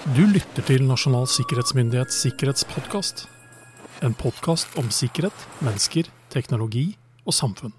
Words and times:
Du 0.00 0.22
lytter 0.24 0.64
til 0.64 0.86
Nasjonal 0.88 1.26
sikkerhetsmyndighets 1.28 2.22
sikkerhetspodkast. 2.24 3.26
En 4.00 4.14
podkast 4.16 4.78
om 4.80 4.86
sikkerhet, 4.88 5.42
mennesker, 5.60 6.06
teknologi 6.32 6.86
og 7.28 7.34
samfunn. 7.36 7.74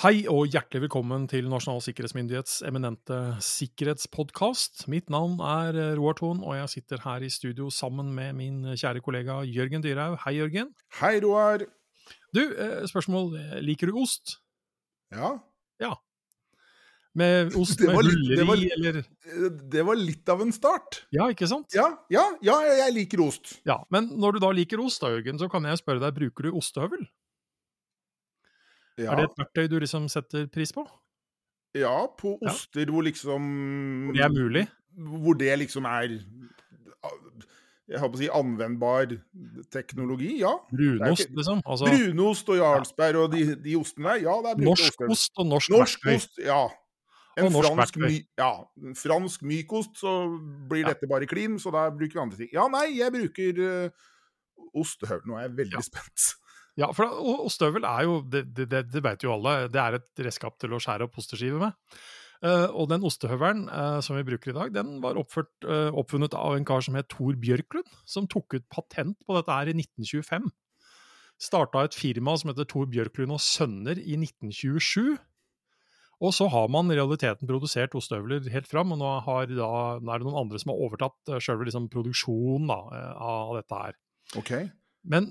Hei 0.00 0.24
og 0.24 0.48
hjertelig 0.48 0.86
velkommen 0.86 1.26
til 1.28 1.50
Nasjonal 1.52 1.84
sikkerhetsmyndighets 1.84 2.62
eminente 2.64 3.20
sikkerhetspodkast. 3.44 4.86
Mitt 4.88 5.12
navn 5.12 5.36
er 5.44 5.76
Roar 6.00 6.16
Thon, 6.16 6.40
og 6.40 6.56
jeg 6.56 6.72
sitter 6.78 7.04
her 7.04 7.28
i 7.28 7.28
studio 7.28 7.68
sammen 7.68 8.14
med 8.16 8.40
min 8.40 8.64
kjære 8.72 9.04
kollega 9.04 9.42
Jørgen 9.44 9.84
Dyrhaug. 9.84 10.16
Hei, 10.24 10.38
Jørgen. 10.38 10.72
Hei, 11.02 11.20
Roar. 11.20 11.68
Du, 12.32 12.40
eh, 12.56 12.88
spørsmål. 12.88 13.36
Liker 13.60 13.92
du 13.92 14.00
ost? 14.00 14.38
Ja. 15.12 15.36
Ja. 15.76 15.92
Med 17.16 17.54
ost 17.56 17.80
med 17.80 17.94
hulleri, 17.96 18.66
eller 18.76 18.98
Det 19.72 19.84
var 19.88 19.96
litt 19.96 20.28
av 20.28 20.42
en 20.44 20.52
start. 20.52 20.98
Ja, 21.16 21.30
ikke 21.32 21.48
sant? 21.48 21.72
Ja, 21.74 21.86
ja, 22.12 22.26
ja, 22.44 22.58
jeg 22.84 22.92
liker 22.94 23.22
ost. 23.24 23.54
Ja, 23.64 23.78
Men 23.90 24.10
når 24.20 24.36
du 24.36 24.42
da 24.44 24.50
liker 24.52 24.82
ost, 24.84 25.00
da, 25.00 25.08
Jørgen, 25.14 25.38
så 25.40 25.48
kan 25.50 25.64
jeg 25.64 25.80
spørre 25.80 26.02
deg, 26.04 26.12
bruker 26.18 26.48
du 26.50 26.52
ostehøvel? 26.60 27.06
Ja, 29.00 29.12
Er 29.12 29.16
det 29.16 29.24
et 29.30 29.40
verktøy 29.40 29.66
du 29.68 29.78
liksom 29.80 30.08
setter 30.12 30.46
pris 30.48 30.72
på? 30.76 30.86
ja 31.76 32.06
på 32.16 32.38
oster 32.40 32.88
hvor 32.88 33.04
liksom 33.04 33.42
Hvor 34.08 34.14
Det 34.16 34.22
er 34.24 34.30
mulig? 34.32 34.62
Hvor 34.96 35.34
det 35.36 35.58
liksom 35.60 35.84
er 35.84 36.14
Jeg 37.86 38.00
på 38.00 38.16
å 38.16 38.18
si 38.18 38.28
anvendbar 38.32 39.12
teknologi, 39.70 40.40
ja. 40.40 40.54
Brunost, 40.72 41.26
ikke- 41.28 41.36
liksom? 41.36 41.60
Altså 41.66 41.84
Brunost 41.92 42.48
og 42.48 42.56
Jarlsberg 42.56 43.16
og 43.26 43.30
de, 43.32 43.54
de 43.62 43.76
ostene 43.76 44.08
der, 44.16 44.22
ja, 44.24 44.40
det 44.42 44.54
er 44.56 44.64
norsk 44.64 45.04
ost 45.08 45.32
og 45.38 45.46
norsk, 45.46 45.70
Norsk 45.70 46.00
verktøy. 46.02 46.16
ost, 46.16 46.38
ja. 46.42 46.64
En 47.36 47.44
Og 47.46 47.52
norsk 47.52 47.68
fransk, 47.74 47.98
verktøy. 48.00 48.26
ja, 48.40 48.50
fransk 48.96 49.42
mykost, 49.44 49.98
så 50.00 50.12
blir 50.70 50.86
Ja. 50.86 50.94
dette 50.94 51.06
bare 51.10 51.26
klin, 51.28 51.58
så 51.60 51.70
da 51.74 51.90
bruker 51.90 52.14
vi 52.16 52.20
andre 52.22 52.36
ting. 52.38 52.48
Ja, 52.52 52.66
nei, 52.72 52.96
jeg 52.96 53.12
bruker 53.12 53.60
uh, 53.60 53.90
ostehøvel. 54.74 55.26
Nå 55.28 55.36
er 55.38 55.48
jeg 55.48 55.56
veldig 55.58 55.76
Ja. 55.76 55.84
spent. 55.84 56.34
Ja, 56.76 56.90
for 56.92 57.04
ostehøvel 57.46 57.84
er 57.88 58.02
jo, 58.04 58.20
det, 58.22 58.54
det, 58.54 58.68
det, 58.68 58.82
det 58.92 59.02
vet 59.02 59.22
jo 59.24 59.32
alle, 59.32 59.68
det 59.72 59.80
er 59.80 59.94
et 59.96 60.24
redskap 60.26 60.58
til 60.60 60.70
å 60.76 60.80
skjære 60.80 61.04
opp 61.08 61.16
osteskiver 61.16 61.58
med. 61.60 61.72
Uh, 62.44 62.68
og 62.76 62.90
den 62.90 63.00
ostehøvelen 63.04 63.62
uh, 63.72 64.00
som 64.04 64.16
vi 64.18 64.22
bruker 64.28 64.52
i 64.52 64.56
dag, 64.56 64.72
den 64.74 64.98
var 65.00 65.16
oppført, 65.16 65.48
uh, 65.64 65.88
oppfunnet 65.96 66.34
av 66.36 66.56
en 66.56 66.66
kar 66.68 66.80
som 66.84 66.94
het 66.94 67.08
Thor 67.08 67.32
Bjørklund, 67.40 67.88
som 68.04 68.26
tok 68.28 68.58
ut 68.58 68.66
patent 68.68 69.16
på 69.24 69.36
dette 69.38 69.48
her 69.56 69.70
i 69.72 69.76
1925. 69.76 70.50
Starta 71.40 71.84
et 71.84 71.96
firma 71.96 72.36
som 72.36 72.50
heter 72.52 72.68
Thor 72.68 72.86
Bjørklund 72.92 73.32
og 73.32 73.40
Sønner 73.40 73.96
i 73.96 74.16
1927. 74.20 75.16
Og 76.24 76.32
så 76.32 76.46
har 76.48 76.70
man 76.72 76.88
i 76.88 76.96
realiteten 76.96 77.48
produsert 77.48 77.94
ostehøvler 77.98 78.46
helt 78.52 78.68
fram, 78.70 78.94
og 78.94 79.00
nå, 79.02 79.08
har 79.26 79.50
da, 79.50 79.72
nå 80.00 80.12
er 80.12 80.22
det 80.22 80.28
noen 80.28 80.38
andre 80.46 80.60
som 80.62 80.72
har 80.72 80.84
overtatt 80.86 81.32
uh, 81.32 81.40
sjølve 81.42 81.68
liksom 81.68 81.90
produksjonen 81.92 82.70
da, 82.70 82.78
eh, 82.96 83.10
av 83.32 83.52
dette 83.58 83.80
her. 83.82 83.98
Ok. 84.40 84.52
Men 85.12 85.28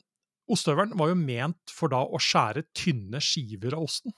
ostehøvelen 0.52 0.94
var 1.00 1.10
jo 1.10 1.18
ment 1.18 1.74
for 1.74 1.90
da 1.94 2.04
å 2.06 2.22
skjære 2.22 2.68
tynne 2.78 3.22
skiver 3.24 3.78
av 3.78 3.88
osten. 3.88 4.14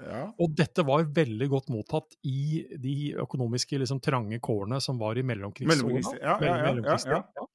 Ja. 0.00 0.26
Og 0.40 0.52
dette 0.56 0.84
var 0.86 1.08
veldig 1.16 1.48
godt 1.50 1.70
mottatt 1.72 2.14
i 2.28 2.62
de 2.80 3.14
økonomiske 3.20 3.80
liksom, 3.80 4.00
trange 4.04 4.38
kårene 4.44 4.78
som 4.84 5.00
var 5.00 5.18
i 5.18 5.24
mellomkrigsårene. 5.26 6.20
Ja, 6.20 6.36
ja. 6.44 6.96
ja. 7.16 7.48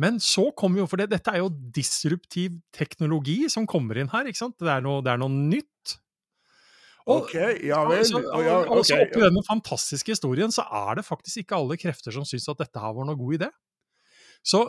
Men 0.00 0.18
så 0.22 0.48
kommer 0.58 0.82
jo, 0.82 0.88
for 0.90 1.00
det, 1.00 1.08
dette 1.14 1.30
er 1.30 1.42
jo 1.42 1.50
disruptiv 1.74 2.58
teknologi 2.74 3.44
som 3.52 3.66
kommer 3.70 3.98
inn 4.00 4.10
her, 4.12 4.26
ikke 4.26 4.42
sant? 4.42 4.58
Det 4.58 4.70
er 4.70 4.82
noe, 4.84 5.02
det 5.06 5.14
er 5.14 5.22
noe 5.22 5.30
nytt. 5.30 5.98
Og- 7.06 7.34
ja 7.34 7.82
vel. 7.88 8.04
Så, 8.08 8.22
og 8.22 8.44
ja, 8.44 8.56
og 8.64 8.84
så 8.86 8.96
oppi 9.02 9.20
ja. 9.20 9.28
denne 9.28 9.42
fantastiske 9.44 10.14
historien, 10.14 10.52
så 10.54 10.64
er 10.64 11.00
det 11.00 11.04
faktisk 11.04 11.42
ikke 11.42 11.58
alle 11.58 11.76
krefter 11.76 12.14
som 12.14 12.24
syns 12.24 12.48
at 12.48 12.62
dette 12.62 12.80
her 12.80 12.96
var 12.96 13.04
noe 13.08 13.18
god 13.18 13.40
idé. 13.40 13.50
Så 14.44 14.64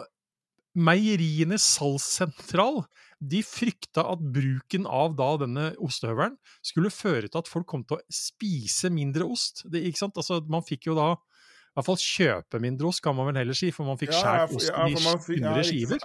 Meierienes 0.76 1.64
salgssentral 1.78 2.82
de 3.24 3.40
frykta 3.48 4.04
at 4.12 4.20
bruken 4.20 4.84
av 4.92 5.14
da 5.16 5.30
denne 5.46 5.70
ostehøvelen 5.80 6.36
skulle 6.60 6.92
føre 6.92 7.30
til 7.30 7.40
at 7.40 7.48
folk 7.48 7.68
kom 7.72 7.86
til 7.88 8.02
å 8.02 8.04
spise 8.12 8.92
mindre 8.92 9.24
ost. 9.32 9.64
Det, 9.72 9.86
ikke 9.88 10.02
sant? 10.04 10.20
Altså, 10.20 10.42
man 10.52 10.66
fikk 10.68 10.90
jo 10.90 10.98
da 10.98 11.14
i 11.16 11.80
hvert 11.80 11.88
fall 11.88 12.00
kjøpe 12.00 12.60
mindre 12.64 12.88
ost, 12.92 13.02
kan 13.04 13.16
man 13.16 13.30
vel 13.32 13.40
heller 13.42 13.56
si, 13.56 13.72
for 13.76 13.88
man 13.88 14.00
fikk 14.00 14.14
skåret 14.16 14.52
osten 14.56 14.92
i 14.92 15.40
ikke 15.40 15.64
skiver. 15.68 16.04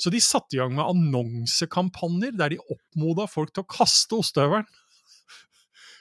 Så 0.00 0.12
de 0.12 0.20
satte 0.24 0.56
i 0.56 0.60
gang 0.60 0.72
med 0.76 0.88
annonsekampanjer 0.88 2.32
der 2.36 2.54
de 2.54 2.60
oppmoda 2.72 3.28
folk 3.28 3.52
til 3.52 3.64
å 3.64 3.68
kaste 3.68 4.16
ostehøvelen. 4.16 4.68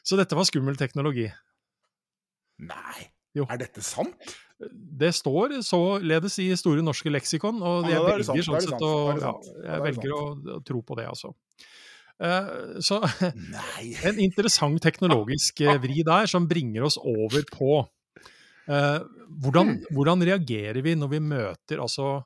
Så 0.05 0.17
dette 0.19 0.37
var 0.37 0.47
skummel 0.49 0.77
teknologi. 0.79 1.27
Nei, 2.61 3.09
Jo. 3.37 3.45
er 3.49 3.61
dette 3.61 3.83
sant? 3.85 4.33
Det 4.61 5.09
står 5.17 5.55
således 5.65 6.35
i 6.43 6.51
Store 6.59 6.83
norske 6.85 7.09
leksikon, 7.09 7.61
og 7.65 7.87
jeg 7.89 7.97
er 7.97 8.23
sant, 8.23 8.35
velger 8.37 8.45
sånn 8.45 8.65
sett 8.67 8.83
å 8.85 8.91
ja, 9.17 9.31
Jeg 9.65 9.85
velger 9.87 10.13
å, 10.13 10.25
å 10.37 10.59
tro 10.67 10.81
på 10.85 10.97
det, 10.99 11.07
altså. 11.09 11.31
Uh, 12.21 12.77
så 12.85 12.99
en 14.05 14.19
interessant 14.21 14.77
teknologisk 14.83 15.63
eh, 15.65 15.79
vri 15.81 16.03
der, 16.05 16.27
som 16.29 16.45
bringer 16.45 16.85
oss 16.85 16.99
over 17.01 17.41
på 17.49 17.79
uh, 17.81 18.99
hvordan, 19.41 19.71
Hmm. 19.71 19.87
hvordan 19.89 20.21
reagerer 20.29 20.83
vi 20.85 20.93
når 20.93 21.15
vi 21.15 21.21
møter 21.25 21.81
altså 21.81 22.19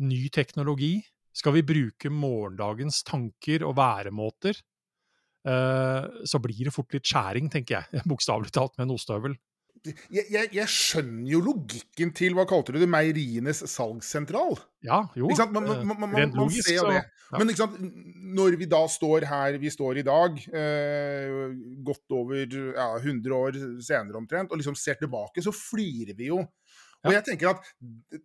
ny 0.00 0.28
teknologi? 0.32 0.94
Skal 1.36 1.52
vi 1.58 1.62
bruke 1.68 2.08
morgendagens 2.10 3.02
tanker 3.04 3.66
og 3.68 3.76
væremåter? 3.76 4.56
Eh, 5.48 6.24
så 6.28 6.40
blir 6.42 6.66
det 6.66 6.74
fort 6.74 6.92
litt 6.92 7.06
skjæring, 7.08 7.48
tenker 7.52 7.80
jeg, 7.80 8.02
bokstavelig 8.10 8.52
talt, 8.54 8.76
med 8.78 8.88
en 8.88 8.96
ostehøvel. 8.96 9.38
Jeg, 9.80 10.26
jeg, 10.28 10.48
jeg 10.52 10.68
skjønner 10.68 11.30
jo 11.30 11.38
logikken 11.40 12.10
til 12.12 12.34
hva 12.36 12.44
kalte 12.48 12.74
du 12.74 12.82
det, 12.82 12.88
meierienes 12.90 13.62
salgssentral. 13.70 14.58
Ja, 14.84 15.06
jo. 15.16 15.30
Man, 15.32 15.70
man, 15.88 15.94
man, 16.02 16.16
rent 16.18 16.36
logisk, 16.36 16.68
ser 16.68 16.82
så- 16.82 16.90
det. 16.90 17.00
ja. 17.30 17.38
Men 17.38 17.52
ikke 17.52 17.62
sant? 17.62 17.78
når 18.34 18.56
vi 18.58 18.66
da 18.66 18.80
står 18.90 19.24
her 19.30 19.56
vi 19.62 19.70
står 19.70 20.00
i 20.02 20.04
dag, 20.06 20.36
eh, 20.50 21.54
godt 21.86 22.16
over 22.18 22.42
ja, 22.42 22.88
100 22.98 23.36
år 23.36 23.60
senere 23.86 24.18
omtrent, 24.20 24.50
og 24.50 24.60
liksom 24.60 24.76
ser 24.76 24.98
tilbake, 25.00 25.40
så 25.42 25.54
flirer 25.54 26.18
vi 26.18 26.28
jo. 26.28 26.42
Og 27.06 27.14
jeg 27.14 27.24
tenker 27.30 27.54
at 27.54 28.20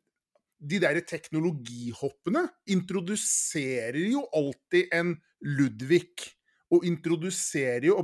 de 0.66 0.80
der 0.82 1.00
teknologihoppene 1.08 2.48
introduserer 2.74 4.02
jo 4.10 4.26
alltid 4.36 4.92
en 4.96 5.16
Ludvig. 5.46 6.35
Og 6.76 6.86
introduserer 6.88 7.88
jo 7.90 7.98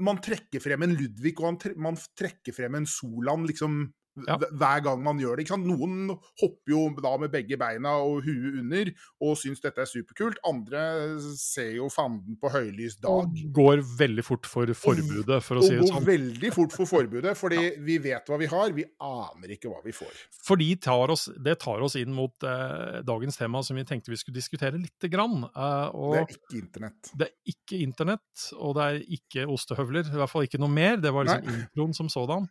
Man 0.00 0.20
trekker 0.22 0.62
frem 0.62 0.86
en 0.86 0.96
Ludvig, 0.96 1.36
og 1.38 1.60
man 1.76 1.98
trekker 2.18 2.56
frem 2.56 2.80
en 2.80 2.88
Solan 2.88 3.46
liksom 3.48 3.82
Ja. 4.26 4.36
hver- 4.36 4.82
gang 4.82 5.02
man 5.04 5.18
gjør 5.20 5.36
det. 5.38 5.46
Noen 5.50 6.08
hopper 6.40 6.68
jo 6.72 6.80
da 7.00 7.16
med 7.16 7.30
begge 7.30 7.56
beina 7.58 7.92
og 8.02 8.22
huet 8.24 8.58
under 8.60 8.90
og 9.22 9.36
syns 9.38 9.60
dette 9.62 9.78
er 9.78 9.86
superkult. 9.88 10.36
Andre 10.44 11.20
ser 11.36 11.70
jo 11.76 11.88
fanden 11.88 12.36
på 12.40 12.50
høylys 12.50 12.96
dag. 13.00 13.10
Og 13.30 13.52
går 13.54 13.82
veldig 13.98 14.24
fort 14.24 14.46
for 14.46 14.66
forbudet, 14.66 15.42
for 15.42 15.56
å 15.56 15.58
Og 15.62 15.64
si 15.64 15.74
det 15.76 15.80
går 15.84 15.92
sånn. 15.94 16.06
veldig 16.08 16.52
fort 16.52 16.72
for 16.72 16.86
forbudet, 16.90 17.36
fordi 17.36 17.62
vi 17.86 17.98
vet 17.98 18.26
hva 18.26 18.38
vi 18.38 18.46
har, 18.46 18.72
vi 18.72 18.84
aner 19.00 19.54
ikke 19.56 19.70
hva 19.70 19.80
vi 19.84 19.92
får. 19.92 20.12
Fordi 20.44 20.70
tar 20.80 21.10
oss, 21.10 21.28
det 21.40 21.58
tar 21.60 21.80
oss 21.80 21.96
inn 21.96 22.12
mot 22.12 22.34
eh, 22.42 23.00
dagens 23.06 23.36
tema, 23.36 23.62
som 23.62 23.76
vi 23.76 23.84
tenkte 23.84 24.10
vi 24.10 24.16
skulle 24.16 24.40
diskutere 24.40 24.76
lite 24.80 25.08
grann. 25.08 25.44
Eh, 25.54 25.88
og 25.94 26.14
Det 26.14 26.20
er 26.20 26.34
ikke 26.36 26.58
internett. 26.64 27.12
det 27.16 27.28
er 27.28 27.54
ikke 27.54 27.80
internett, 27.86 28.52
og 28.58 28.74
det 28.76 28.82
er 28.82 29.00
ikke 29.16 29.46
ostehøvler. 29.48 30.04
I 30.10 30.18
hvert 30.18 30.30
fall 30.30 30.42
ikke 30.48 30.58
noe 30.60 30.68
mer. 30.72 30.96
Det 30.96 31.12
var 31.12 31.24
liksom 31.24 31.48
introen 31.62 31.94
som 31.94 32.08
sådan. 32.08 32.48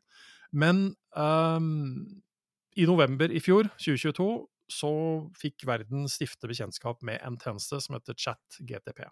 Men 0.51 0.95
um, 1.13 2.21
i 2.77 2.85
november 2.89 3.31
i 3.31 3.41
fjor, 3.43 3.69
2022, 3.77 4.29
så 4.69 4.91
fikk 5.37 5.65
verden 5.67 6.05
stifte 6.11 6.49
bekjentskap 6.49 7.01
med 7.05 7.21
en 7.25 7.37
tjeneste 7.41 7.79
som 7.81 7.97
heter 7.97 8.17
ChatGTP. 8.17 9.03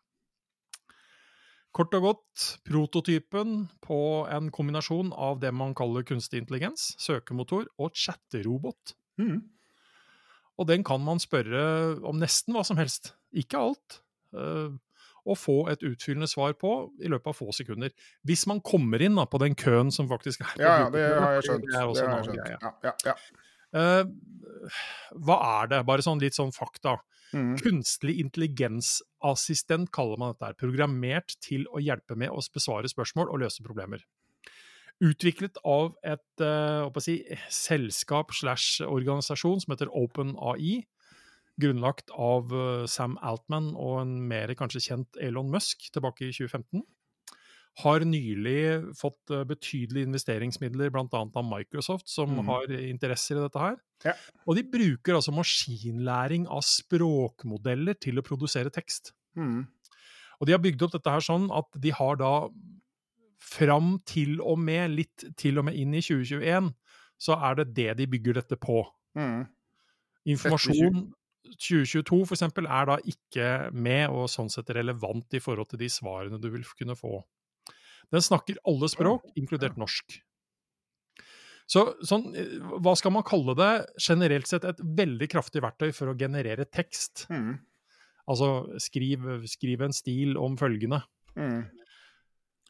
Kort 1.75 1.94
og 1.98 2.06
godt, 2.06 2.46
prototypen 2.66 3.68
på 3.86 4.00
en 4.34 4.50
kombinasjon 4.54 5.12
av 5.13 5.42
det 5.42 5.51
man 5.54 5.75
kaller 5.78 6.06
kunstig 6.07 6.42
intelligens, 6.42 6.94
søkemotor 7.01 7.68
og 7.78 7.94
chatterobot. 7.98 8.95
Mm. 9.22 9.44
Og 10.57 10.69
den 10.69 10.86
kan 10.88 11.04
man 11.06 11.22
spørre 11.22 12.00
om 12.07 12.18
nesten 12.18 12.56
hva 12.56 12.63
som 12.66 12.80
helst, 12.81 13.12
ikke 13.30 13.62
alt, 13.62 14.00
eh, 14.34 14.74
og 15.27 15.38
få 15.39 15.57
et 15.71 15.83
utfyllende 15.85 16.29
svar 16.31 16.56
på 16.59 16.71
i 17.03 17.12
løpet 17.12 17.33
av 17.33 17.38
få 17.38 17.51
sekunder. 17.56 17.91
Hvis 18.27 18.45
man 18.50 18.62
kommer 18.65 19.03
inn 19.03 19.19
da, 19.19 19.27
på 19.29 19.41
den 19.44 19.57
køen 19.59 19.91
som 19.94 20.09
faktisk 20.12 20.45
er 20.45 20.63
Ja, 20.63 20.74
ja, 20.85 20.88
det 20.94 21.03
har 21.13 21.38
jeg 21.38 21.50
skjønt. 21.50 21.68
Det 21.68 21.77
er 21.77 21.91
også 21.91 22.06
Det 22.06 22.09
har 22.09 22.18
jeg 22.18 22.29
skjønt. 22.29 22.50
Ja, 22.56 22.74
ja, 22.88 22.95
ja. 23.12 23.18
Uh, 23.77 24.71
hva 25.27 25.38
er 25.62 25.71
det? 25.74 25.83
Bare 25.88 26.06
sånn 26.06 26.21
litt 26.24 26.38
sånn 26.38 26.53
fakta. 26.56 26.97
Mm. 27.35 27.57
Kunstig 27.59 28.15
intelligensassistent 28.21 29.91
kaller 29.95 30.19
man 30.19 30.33
dette. 30.33 30.51
her. 30.51 30.59
Programmert 30.59 31.35
til 31.44 31.68
å 31.75 31.81
hjelpe 31.83 32.15
med 32.15 32.31
å 32.31 32.44
besvare 32.53 32.89
spørsmål 32.91 33.33
og 33.33 33.44
løse 33.44 33.65
problemer. 33.65 34.06
Utviklet 35.03 35.59
av 35.68 35.91
et 36.07 36.41
uh, 36.41 37.01
si, 37.03 37.19
selskap 37.53 38.31
slash 38.33 38.81
organisasjon 38.85 39.62
som 39.62 39.75
heter 39.75 39.91
OpenAI. 39.94 40.79
Grunnlagt 41.62 42.13
av 42.13 42.54
eh, 42.54 42.86
Sam 42.89 43.18
Altman 43.25 43.71
og 43.74 44.04
en 44.04 44.13
mer 44.30 44.54
kanskje 44.57 44.83
kjent 44.89 45.19
Elon 45.24 45.50
Musk 45.54 45.89
tilbake 45.94 46.27
i 46.27 46.36
2015. 46.36 46.83
har 47.81 48.06
nylig 48.06 48.94
fått 48.98 49.33
eh, 49.33 49.44
betydelige 49.45 50.09
investeringsmidler, 50.09 50.92
bl.a. 50.94 51.07
av 51.12 51.45
Microsoft, 51.45 52.09
som 52.09 52.36
mm. 52.38 52.45
har 52.48 52.75
interesser 52.77 53.38
i 53.38 53.44
dette 53.45 53.62
her. 53.62 53.77
Ja. 54.06 54.13
Og 54.45 54.57
de 54.57 54.65
bruker 54.69 55.18
altså 55.18 55.33
maskinlæring 55.33 56.48
av 56.50 56.62
språkmodeller 56.65 57.98
til 58.01 58.21
å 58.21 58.25
produsere 58.25 58.74
tekst. 58.74 59.13
Mm. 59.38 59.65
Og 60.38 60.50
de 60.50 60.53
har 60.53 60.62
bygd 60.62 60.86
opp 60.86 60.94
dette 60.94 61.13
her 61.13 61.25
sånn 61.25 61.50
at 61.53 61.69
de 61.81 61.94
har 61.94 62.19
da 62.21 62.33
fram 63.42 63.98
til 64.06 64.42
og 64.42 64.60
med, 64.62 64.94
litt 64.94 65.25
til 65.38 65.62
og 65.62 65.69
med 65.69 65.77
inn 65.77 65.94
i 65.98 66.01
2021, 66.06 66.74
så 67.18 67.38
er 67.50 67.62
det 67.62 67.71
det 67.77 67.92
de 68.01 68.10
bygger 68.10 68.42
dette 68.42 68.57
på. 68.62 68.83
Mm. 69.18 69.45
Informasjon 70.33 71.07
2022 71.56 72.22
for 72.28 72.36
eksempel, 72.36 72.68
er 72.68 72.90
da 72.90 72.98
ikke 73.08 73.50
med 73.74 74.14
og 74.14 74.30
sånn 74.32 74.52
sett 74.52 74.70
relevant 74.76 75.38
i 75.38 75.42
forhold 75.44 75.72
til 75.72 75.82
de 75.82 75.90
svarene 75.92 76.40
du 76.42 76.50
vil 76.54 76.66
kunne 76.78 76.98
få. 76.98 77.22
Den 78.14 78.24
snakker 78.24 78.60
alle 78.68 78.90
språk, 78.92 79.26
inkludert 79.40 79.80
norsk. 79.80 80.20
Så 81.68 81.84
sånn, 82.08 82.30
eh, 82.40 82.60
hva 82.80 82.94
skal 82.96 83.12
man 83.12 83.26
kalle 83.28 83.56
det? 83.60 83.72
Generelt 84.00 84.48
sett 84.48 84.64
et 84.68 84.80
veldig 84.80 85.28
kraftig 85.34 85.64
verktøy 85.66 85.92
for 85.96 86.12
å 86.12 86.18
generere 86.18 86.64
tekst. 86.64 87.26
Mm. 87.28 87.58
Altså 88.32 88.80
skriv, 88.84 89.28
skriv 89.48 89.84
en 89.84 89.96
stil 89.96 90.40
om 90.40 90.56
følgende. 90.60 91.02
Mm. 91.36 91.68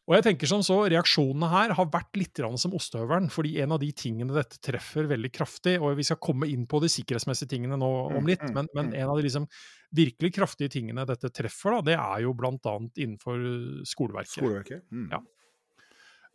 Og 0.07 0.15
jeg 0.15 0.24
tenker 0.24 0.48
som 0.48 0.62
så, 0.63 0.77
Reaksjonene 0.88 1.50
her 1.51 1.74
har 1.75 1.89
vært 1.92 2.15
litt 2.15 2.39
som 2.56 2.75
ostehøvelen. 2.77 3.30
fordi 3.30 3.57
en 3.59 3.74
av 3.75 3.80
de 3.80 3.92
tingene 3.92 4.33
dette 4.33 4.59
treffer 4.63 5.07
veldig 5.07 5.31
kraftig, 5.36 5.75
og 5.81 5.98
vi 5.98 6.04
skal 6.07 6.19
komme 6.24 6.48
inn 6.48 6.65
på 6.65 6.80
de 6.80 6.88
sikkerhetsmessige 6.88 7.50
tingene 7.50 7.75
nå 7.75 7.89
om 8.15 8.24
Mm, 8.24 8.27
litt, 8.27 8.44
mm, 8.44 8.54
men, 8.56 8.68
men 8.74 8.86
mm. 8.88 8.94
en 9.01 9.09
av 9.09 9.18
de 9.18 9.24
liksom 9.27 9.48
virkelig 9.92 10.33
kraftige 10.33 10.69
tingene 10.69 11.06
dette 11.06 11.30
treffer, 11.30 11.75
da, 11.75 11.81
det 11.81 11.98
er 12.00 12.24
jo 12.24 12.33
bl.a. 12.33 12.77
innenfor 12.95 13.83
skoleverket. 13.83 14.39
Skoleverket. 14.39 14.88
Mm. 14.92 15.09
Ja. 15.12 15.19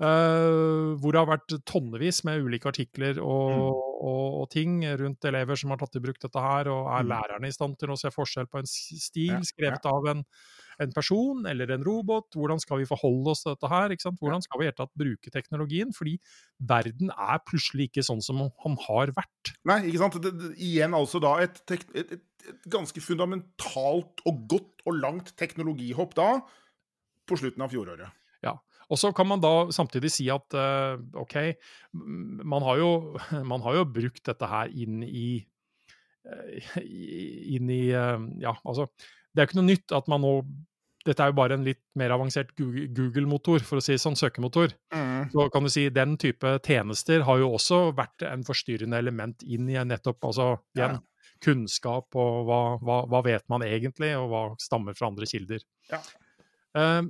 Uh, 0.02 0.96
hvor 0.98 1.12
det 1.12 1.20
har 1.20 1.28
vært 1.28 1.52
tonnevis 1.68 2.22
med 2.24 2.42
ulike 2.42 2.66
artikler 2.66 3.20
og, 3.20 3.76
og, 4.02 4.38
og 4.40 4.46
ting 4.50 4.80
rundt 4.98 5.28
elever 5.28 5.58
som 5.60 5.70
har 5.70 5.78
tatt 5.78 5.98
i 6.00 6.02
bruk 6.02 6.18
dette 6.18 6.42
her, 6.42 6.70
og 6.72 6.88
er 6.90 7.04
Mm. 7.04 7.12
lærerne 7.12 7.48
i 7.48 7.54
stand 7.54 7.78
til 7.78 7.92
å 7.92 7.98
se 8.00 8.10
forskjell 8.10 8.48
på 8.50 8.58
en 8.58 8.66
stil 8.66 9.36
Ja, 9.36 9.40
skrevet 9.46 9.86
av 9.86 10.08
en, 10.10 10.24
en 10.80 10.94
person 10.94 11.44
eller 11.48 11.74
en 11.74 11.84
robot? 11.84 12.30
Hvordan 12.38 12.62
skal 12.62 12.80
vi 12.80 12.88
forholde 12.88 13.34
oss 13.34 13.44
til 13.44 13.54
dette 13.54 13.70
her? 13.72 13.92
Ikke 13.92 14.06
sant? 14.06 14.20
Hvordan 14.22 14.44
skal 14.44 14.62
vi 14.62 14.70
i 14.70 14.88
bruke 15.04 15.34
teknologien? 15.34 15.92
Fordi 15.96 16.16
verden 16.58 17.12
er 17.12 17.42
plutselig 17.48 17.90
ikke 17.90 18.06
sånn 18.06 18.22
som 18.24 18.40
han 18.64 18.78
har 18.86 19.12
vært. 19.16 19.54
Nei, 19.68 19.82
ikke 19.90 20.02
sant. 20.04 20.18
Det, 20.22 20.34
det, 20.38 20.52
igjen 20.62 20.96
altså 20.96 21.20
da 21.22 21.36
et, 21.44 21.62
et, 21.74 21.86
et, 21.94 22.18
et 22.48 22.66
ganske 22.72 23.04
fundamentalt 23.04 24.24
og 24.28 24.42
godt 24.50 24.86
og 24.86 24.98
langt 24.98 25.32
teknologihopp 25.38 26.16
da, 26.18 26.28
på 27.28 27.38
slutten 27.38 27.64
av 27.64 27.72
fjoråret. 27.72 28.10
Ja. 28.42 28.56
Og 28.92 28.98
så 29.00 29.12
kan 29.16 29.28
man 29.30 29.40
da 29.42 29.70
samtidig 29.72 30.10
si 30.12 30.26
at 30.32 30.56
eh, 30.58 30.98
OK, 31.18 31.38
man 31.92 32.66
har, 32.66 32.80
jo, 32.82 32.90
man 33.52 33.64
har 33.64 33.80
jo 33.80 33.88
brukt 33.88 34.24
dette 34.28 34.50
her 34.50 34.72
inn 34.74 35.02
i 35.06 35.26
eh, 36.26 36.72
inn 37.56 37.72
i 37.72 37.84
eh, 37.96 38.28
Ja, 38.42 38.56
altså 38.64 38.90
Det 39.32 39.40
er 39.40 39.46
jo 39.46 39.50
ikke 39.50 39.60
noe 39.60 39.70
nytt 39.70 39.96
at 39.96 40.12
man 40.12 40.22
nå 40.24 40.36
Dette 41.02 41.18
er 41.18 41.32
jo 41.32 41.34
bare 41.34 41.56
en 41.58 41.64
litt 41.66 41.80
mer 41.98 42.12
avansert 42.14 42.52
Google- 42.54 42.86
Google-motor, 42.94 43.64
for 43.66 43.80
å 43.80 43.82
si 43.82 43.96
sånn, 43.98 44.14
søkemotor. 44.14 44.70
Mm. 44.94 45.32
Så 45.32 45.48
kan 45.50 45.64
du 45.66 45.70
si 45.74 45.88
Den 45.90 46.12
type 46.14 46.52
tjenester 46.62 47.24
har 47.26 47.40
jo 47.40 47.48
også 47.56 47.80
vært 47.98 48.22
en 48.28 48.44
forstyrrende 48.46 49.00
element 49.02 49.42
inn 49.42 49.66
i 49.66 49.74
nettopp 49.82 50.28
altså 50.30 50.46
igjen, 50.76 51.00
kunnskap 51.42 52.14
og 52.14 52.46
hva, 52.46 52.60
hva, 52.78 53.00
hva 53.10 53.22
vet 53.26 53.42
man 53.50 53.66
egentlig, 53.66 54.12
og 54.14 54.28
hva 54.30 54.44
stammer 54.62 54.94
fra 54.94 55.10
andre 55.10 55.26
kilder. 55.26 55.66
Ja. 55.90 55.98
Eh, 56.78 57.02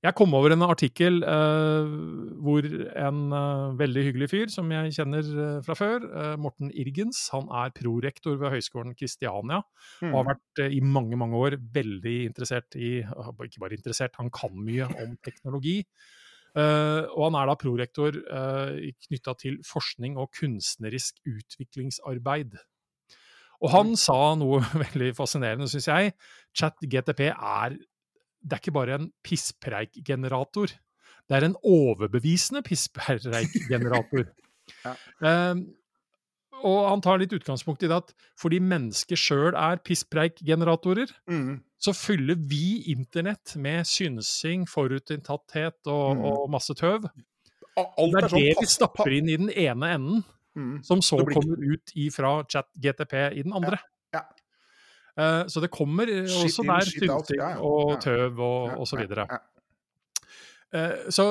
jeg 0.00 0.16
kom 0.16 0.32
over 0.32 0.54
en 0.54 0.64
artikkel 0.64 1.18
eh, 1.28 1.90
hvor 2.40 2.64
en 2.64 3.18
eh, 3.36 3.64
veldig 3.80 4.04
hyggelig 4.06 4.28
fyr 4.32 4.52
som 4.52 4.70
jeg 4.72 4.94
kjenner 4.96 5.26
eh, 5.44 5.58
fra 5.66 5.76
før, 5.76 6.06
eh, 6.08 6.36
Morten 6.40 6.70
Irgens, 6.72 7.26
han 7.34 7.50
er 7.52 7.74
prorektor 7.76 8.38
ved 8.40 8.54
Høgskolen 8.54 8.96
Kristiania, 8.96 9.60
og 9.60 10.14
har 10.14 10.24
Mm. 10.24 10.30
vært 10.30 10.62
eh, 10.64 10.72
i 10.78 10.80
mange 10.80 11.18
mange 11.20 11.36
år 11.36 11.58
veldig 11.74 12.16
interessert 12.30 12.74
i 12.76 13.00
Ikke 13.04 13.60
bare 13.60 13.76
interessert, 13.76 14.16
han 14.16 14.30
kan 14.32 14.56
mye 14.56 14.88
om 14.88 15.16
teknologi. 15.24 15.84
Eh, 16.56 17.02
og 17.14 17.28
han 17.28 17.36
er 17.38 17.46
da 17.46 17.54
prorektor 17.54 18.16
uh, 18.26 18.72
knytta 19.06 19.36
til 19.38 19.60
forskning 19.62 20.16
og 20.18 20.32
kunstnerisk 20.34 21.20
utviklingsarbeid. 21.28 22.56
Og 23.60 23.70
han 23.70 23.92
sa 24.00 24.34
noe 24.34 24.58
veldig 24.84 25.12
fascinerende, 25.14 25.68
syns 25.70 25.86
jeg. 25.92 26.14
Chat 26.56 26.80
GTP 26.82 27.28
er 27.30 27.76
det 28.42 28.52
er 28.56 28.60
ikke 28.62 28.72
bare 28.76 28.94
en 29.00 29.12
pisspreikgenerator. 29.26 30.72
Det 31.28 31.36
er 31.36 31.44
en 31.46 31.56
overbevisende 31.62 32.62
pisspreikgenerator. 32.66 34.28
Ja. 34.84 34.92
um, 35.50 35.64
og 36.62 36.76
han 36.92 37.00
tar 37.02 37.18
litt 37.18 37.32
utgangspunkt 37.34 37.82
i 37.82 37.88
det 37.90 37.96
at 37.96 38.12
fordi 38.38 38.60
mennesker 38.62 39.18
sjøl 39.18 39.56
er 39.58 39.80
pisspreikgeneratorer, 39.82 41.10
Mm. 41.26 41.56
så 41.80 41.90
fyller 41.96 42.36
vi 42.36 42.84
internett 42.92 43.56
med 43.56 43.82
synsing, 43.88 44.68
forutinntatthet 44.70 45.74
og, 45.90 46.16
Mm. 46.16 46.22
og 46.24 46.50
masse 46.50 46.74
tøv. 46.78 47.08
Alt 47.76 47.96
Det 48.14 48.22
er 48.22 48.28
sånn 48.28 48.38
det 48.44 48.56
vi 48.60 48.66
stapper 48.66 49.10
inn 49.16 49.28
i 49.28 49.36
den 49.36 49.50
ene 49.50 49.90
enden, 49.96 50.24
Mm. 50.56 50.84
som 50.84 51.00
så 51.00 51.18
kommer 51.26 51.58
ut 51.58 51.90
ifra 51.96 52.44
chat-GTP 52.46 53.32
i 53.38 53.42
den 53.42 53.52
andre. 53.52 53.80
Ja, 53.80 53.84
Eh, 55.20 55.44
så 55.52 55.62
det 55.62 55.72
kommer 55.74 56.10
også 56.10 56.64
in, 56.64 56.70
der 56.70 56.92
ja, 57.36 57.48
ja. 57.54 57.54
og 57.60 57.96
tøv 58.02 58.38
og, 58.40 58.76
og 58.80 58.88
så 58.88 58.98
videre. 59.00 59.26
Eh, 60.72 61.10
Så, 61.10 61.24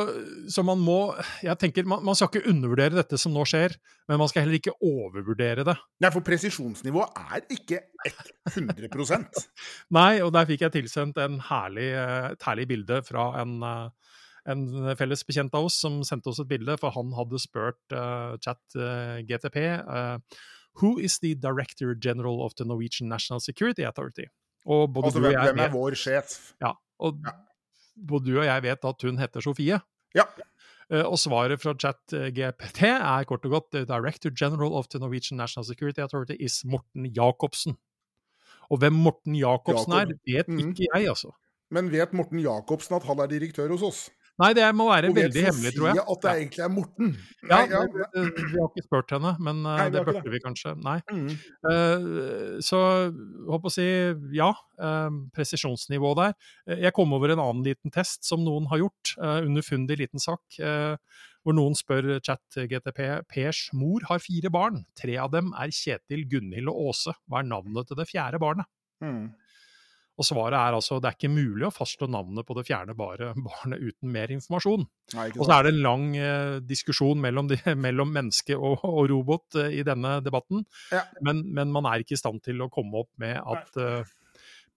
så 0.51 0.63
man 0.67 0.81
må 0.83 1.15
Jeg 1.43 1.55
tenker, 1.61 1.85
man, 1.87 2.03
man 2.03 2.17
skal 2.17 2.27
ikke 2.27 2.51
undervurdere 2.51 2.97
dette 2.99 3.17
som 3.17 3.31
nå 3.31 3.45
skjer, 3.47 3.77
men 4.11 4.19
man 4.19 4.27
skal 4.27 4.43
heller 4.43 4.59
ikke 4.59 4.75
overvurdere 4.83 5.63
det. 5.67 5.77
Nei, 6.03 6.11
for 6.11 6.25
presisjonsnivået 6.27 7.21
er 7.23 7.45
ikke 7.55 7.83
100% 8.51 9.43
Nei, 9.97 10.19
og 10.25 10.33
der 10.35 10.49
fikk 10.49 10.67
jeg 10.67 10.75
tilsendt 10.75 11.21
en 11.23 11.39
herlig, 11.49 11.91
eh, 11.95 12.31
et 12.33 12.49
herlig 12.49 12.67
bilde 12.73 13.01
fra 13.07 13.31
en, 13.41 13.57
en 14.49 14.67
felles 14.99 15.23
bekjent 15.27 15.55
av 15.55 15.69
oss 15.69 15.79
som 15.81 16.01
sendte 16.07 16.31
oss 16.31 16.43
et 16.43 16.49
bilde, 16.51 16.75
for 16.81 16.93
han 16.95 17.15
hadde 17.15 17.41
spurt 17.41 17.95
uh, 17.95 18.35
chat 18.43 18.61
uh, 18.75 19.19
GTP 19.27 19.59
eh, 19.63 20.39
Who 20.81 20.97
is 20.99 21.19
the 21.19 21.35
Director 21.35 21.93
General 21.95 22.41
of 22.45 22.53
the 22.57 22.65
Norwegian 22.65 23.09
National 23.09 23.39
Security 23.39 23.81
Authority? 23.83 24.25
Og 24.65 24.93
både 24.93 25.05
Altså, 25.05 25.19
du 25.19 25.25
og 25.27 25.33
jeg 25.33 25.41
hvem 25.53 25.59
er 25.59 25.69
vår 25.71 25.95
sjef? 25.95 26.53
ja, 26.61 26.71
og 26.99 27.17
Ja. 27.25 27.31
både 28.07 28.25
du 28.25 28.39
og 28.39 28.45
jeg 28.45 28.63
vet 28.63 28.85
at 28.85 29.01
hun 29.01 29.17
heter 29.17 29.41
Sofie. 29.41 29.79
Ja. 30.15 30.23
Eh, 30.91 31.05
Og 31.05 31.17
svaret 31.19 31.61
fra 31.61 31.73
chat 31.77 32.33
GPT 32.33 32.81
er 32.87 33.23
kort 33.25 33.45
og 33.45 33.51
godt 33.51 33.71
The 33.71 33.85
Director 33.85 34.29
General 34.31 34.73
of 34.73 34.87
the 34.89 34.99
Norwegian 34.99 35.37
National 35.37 35.65
Security 35.65 35.99
Authority 36.01 36.35
is 36.39 36.63
Morten 36.65 37.05
Jacobsen. 37.05 37.77
Og 38.71 38.77
hvem 38.79 38.93
Morten 38.93 39.35
Jacobsen 39.35 39.93
Jakob. 39.93 40.11
er, 40.11 40.33
vet 40.37 40.47
Mhm. 40.47 40.69
ikke 40.69 40.87
jeg, 40.95 41.07
altså. 41.09 41.31
Men 41.71 41.91
vet 41.91 42.13
Morten 42.13 42.39
Jacobsen 42.39 42.95
at 42.95 43.03
han 43.03 43.19
er 43.19 43.27
direktør 43.27 43.67
hos 43.69 43.81
oss? 43.81 44.09
Nei, 44.39 44.49
det 44.55 44.65
må 44.75 44.85
være 44.87 45.09
veldig 45.11 45.41
hemmelig, 45.49 45.71
tror 45.75 45.87
jeg. 45.89 45.95
Si 45.99 46.03
at 46.13 46.21
det 46.23 46.31
egentlig 46.37 46.63
er 46.63 46.69
Morten? 46.71 47.09
Ja, 47.43 47.49
Nei, 47.49 47.65
ja, 47.73 47.81
det- 47.91 48.29
Vi 48.39 48.59
har 48.59 48.69
ikke 48.69 48.83
spurt 48.85 49.09
henne, 49.11 49.33
men 49.39 49.57
eh, 49.65 49.77
Nei, 49.81 49.89
det 49.95 50.03
burde 50.07 50.31
vi 50.31 50.39
kanskje. 50.45 50.75
Nei. 50.83 50.99
Mm. 51.11 51.31
Uh, 51.67 52.59
Så 52.63 52.79
håper 53.49 53.69
å 53.71 53.73
si 53.73 53.87
ja, 54.37 54.53
Uh, 54.79 55.09
presisjonsnivå 55.35 56.13
der. 56.15 56.33
Eh, 56.65 56.77
Jeg 56.85 56.93
kom 56.95 57.11
over 57.11 57.33
en 57.33 57.39
annen 57.43 57.65
liten 57.65 57.91
test 57.91 58.23
som 58.23 58.39
noen 58.45 58.69
har 58.71 58.79
gjort, 58.79 59.11
Uh, 59.19 59.41
underfundig 59.43 59.97
liten 59.99 60.19
sak, 60.23 60.39
eh, 60.63 60.95
hvor 61.43 61.53
noen 61.57 61.75
spør 61.75 62.21
chat-GTP 62.23 63.25
Pers 63.27 63.69
mor 63.73 63.99
har 64.07 64.19
fire 64.23 64.49
barn. 64.49 64.85
Tre 64.95 65.17
av 65.17 65.31
dem 65.31 65.51
er 65.59 65.67
Kjetil, 65.67 66.23
Gunhild 66.31 66.69
og 66.71 66.93
Åse. 66.93 67.13
Hva 67.29 67.39
er 67.41 67.49
navnet 67.51 67.87
til 67.87 67.97
det 67.99 68.07
fjerde 68.07 68.39
barnet? 68.39 68.65
Mm. 69.03 69.33
Og 70.19 70.27
svaret 70.27 70.57
er 70.59 70.75
altså 70.75 70.97
det 70.99 71.07
er 71.09 71.15
ikke 71.15 71.31
mulig 71.31 71.63
å 71.69 71.71
fastslå 71.71 72.09
navnet 72.11 72.43
på 72.45 72.57
det 72.57 72.65
fjerne 72.67 72.91
bare- 72.99 73.31
barnet 73.47 73.79
uten 73.79 74.11
mer 74.11 74.27
informasjon. 74.35 74.83
Nei, 75.15 75.29
Og 75.39 75.45
så 75.47 75.55
er 75.55 75.63
det 75.69 75.73
en 75.77 75.81
lang 75.85 76.05
eh, 76.19 76.59
diskusjon 76.67 77.21
mellom, 77.23 77.47
de, 77.47 77.57
mellom 77.87 78.11
menneske 78.13 78.57
og, 78.59 78.83
og 78.83 79.07
robot 79.13 79.55
eh, 79.63 79.79
i 79.79 79.83
denne 79.87 80.17
debatten. 80.25 80.65
Ja. 80.91 81.05
Men, 81.25 81.45
men 81.55 81.71
man 81.71 81.87
er 81.87 82.03
ikke 82.03 82.17
i 82.17 82.21
stand 82.21 82.43
til 82.43 82.59
å 82.61 82.69
komme 82.73 83.05
opp 83.05 83.11
med 83.23 83.39
at 83.39 83.79
eh, 83.79 84.15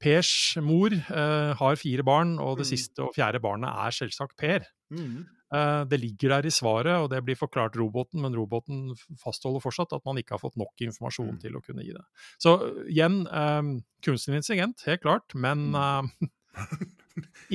Pers 0.02 0.56
mor 0.58 0.90
eh, 0.94 1.52
har 1.58 1.76
fire 1.78 2.02
barn, 2.06 2.32
og 2.42 2.56
det 2.58 2.64
Mm. 2.66 2.70
siste 2.72 3.02
og 3.04 3.12
fjerde 3.14 3.38
barnet 3.42 3.70
er 3.70 3.94
selvsagt 3.94 4.34
Per. 4.40 4.64
Mm. 4.90 5.20
Eh, 5.52 5.84
det 5.84 5.98
ligger 6.00 6.32
der 6.36 6.46
i 6.48 6.50
svaret, 6.54 6.94
og 6.96 7.10
det 7.12 7.18
blir 7.26 7.36
forklart 7.36 7.76
roboten, 7.76 8.22
men 8.24 8.32
roboten 8.38 8.94
fastholder 9.20 9.60
fortsatt 9.60 9.92
at 9.92 10.04
man 10.08 10.16
ikke 10.16 10.32
har 10.38 10.40
fått 10.40 10.56
nok 10.56 10.80
informasjon 10.86 11.34
Mm. 11.34 11.40
til 11.42 11.58
å 11.58 11.60
kunne 11.64 11.84
gi 11.84 11.92
det. 11.92 12.04
Så 12.40 12.54
eh, 12.64 12.86
igjen, 12.94 13.26
eh, 13.28 13.62
kunstig 14.02 14.34
intelligent, 14.38 14.80
helt 14.88 15.02
klart, 15.04 15.34
men 15.34 15.74
eh, 15.76 16.02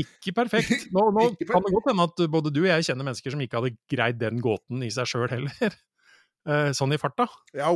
ikke 0.04 0.34
perfekt. 0.38 0.88
Nå, 0.94 1.08
nå 1.10 1.26
ikke 1.32 1.48
perfekt. 1.48 1.52
kan 1.56 1.66
det 1.66 1.74
godt 1.74 1.90
hende 1.92 2.06
at 2.12 2.24
både 2.38 2.54
du 2.54 2.62
og 2.62 2.70
jeg 2.70 2.86
kjenner 2.92 3.08
mennesker 3.10 3.34
som 3.34 3.42
ikke 3.42 3.62
hadde 3.62 3.78
greid 3.90 4.20
den 4.22 4.42
gåten 4.46 4.84
i 4.86 4.92
seg 4.94 5.10
sjøl 5.10 5.30
heller. 5.34 5.78
Eh, 6.48 6.70
sånn 6.78 6.96
i 6.96 7.00
farta. 7.02 7.28
Ja, 7.56 7.72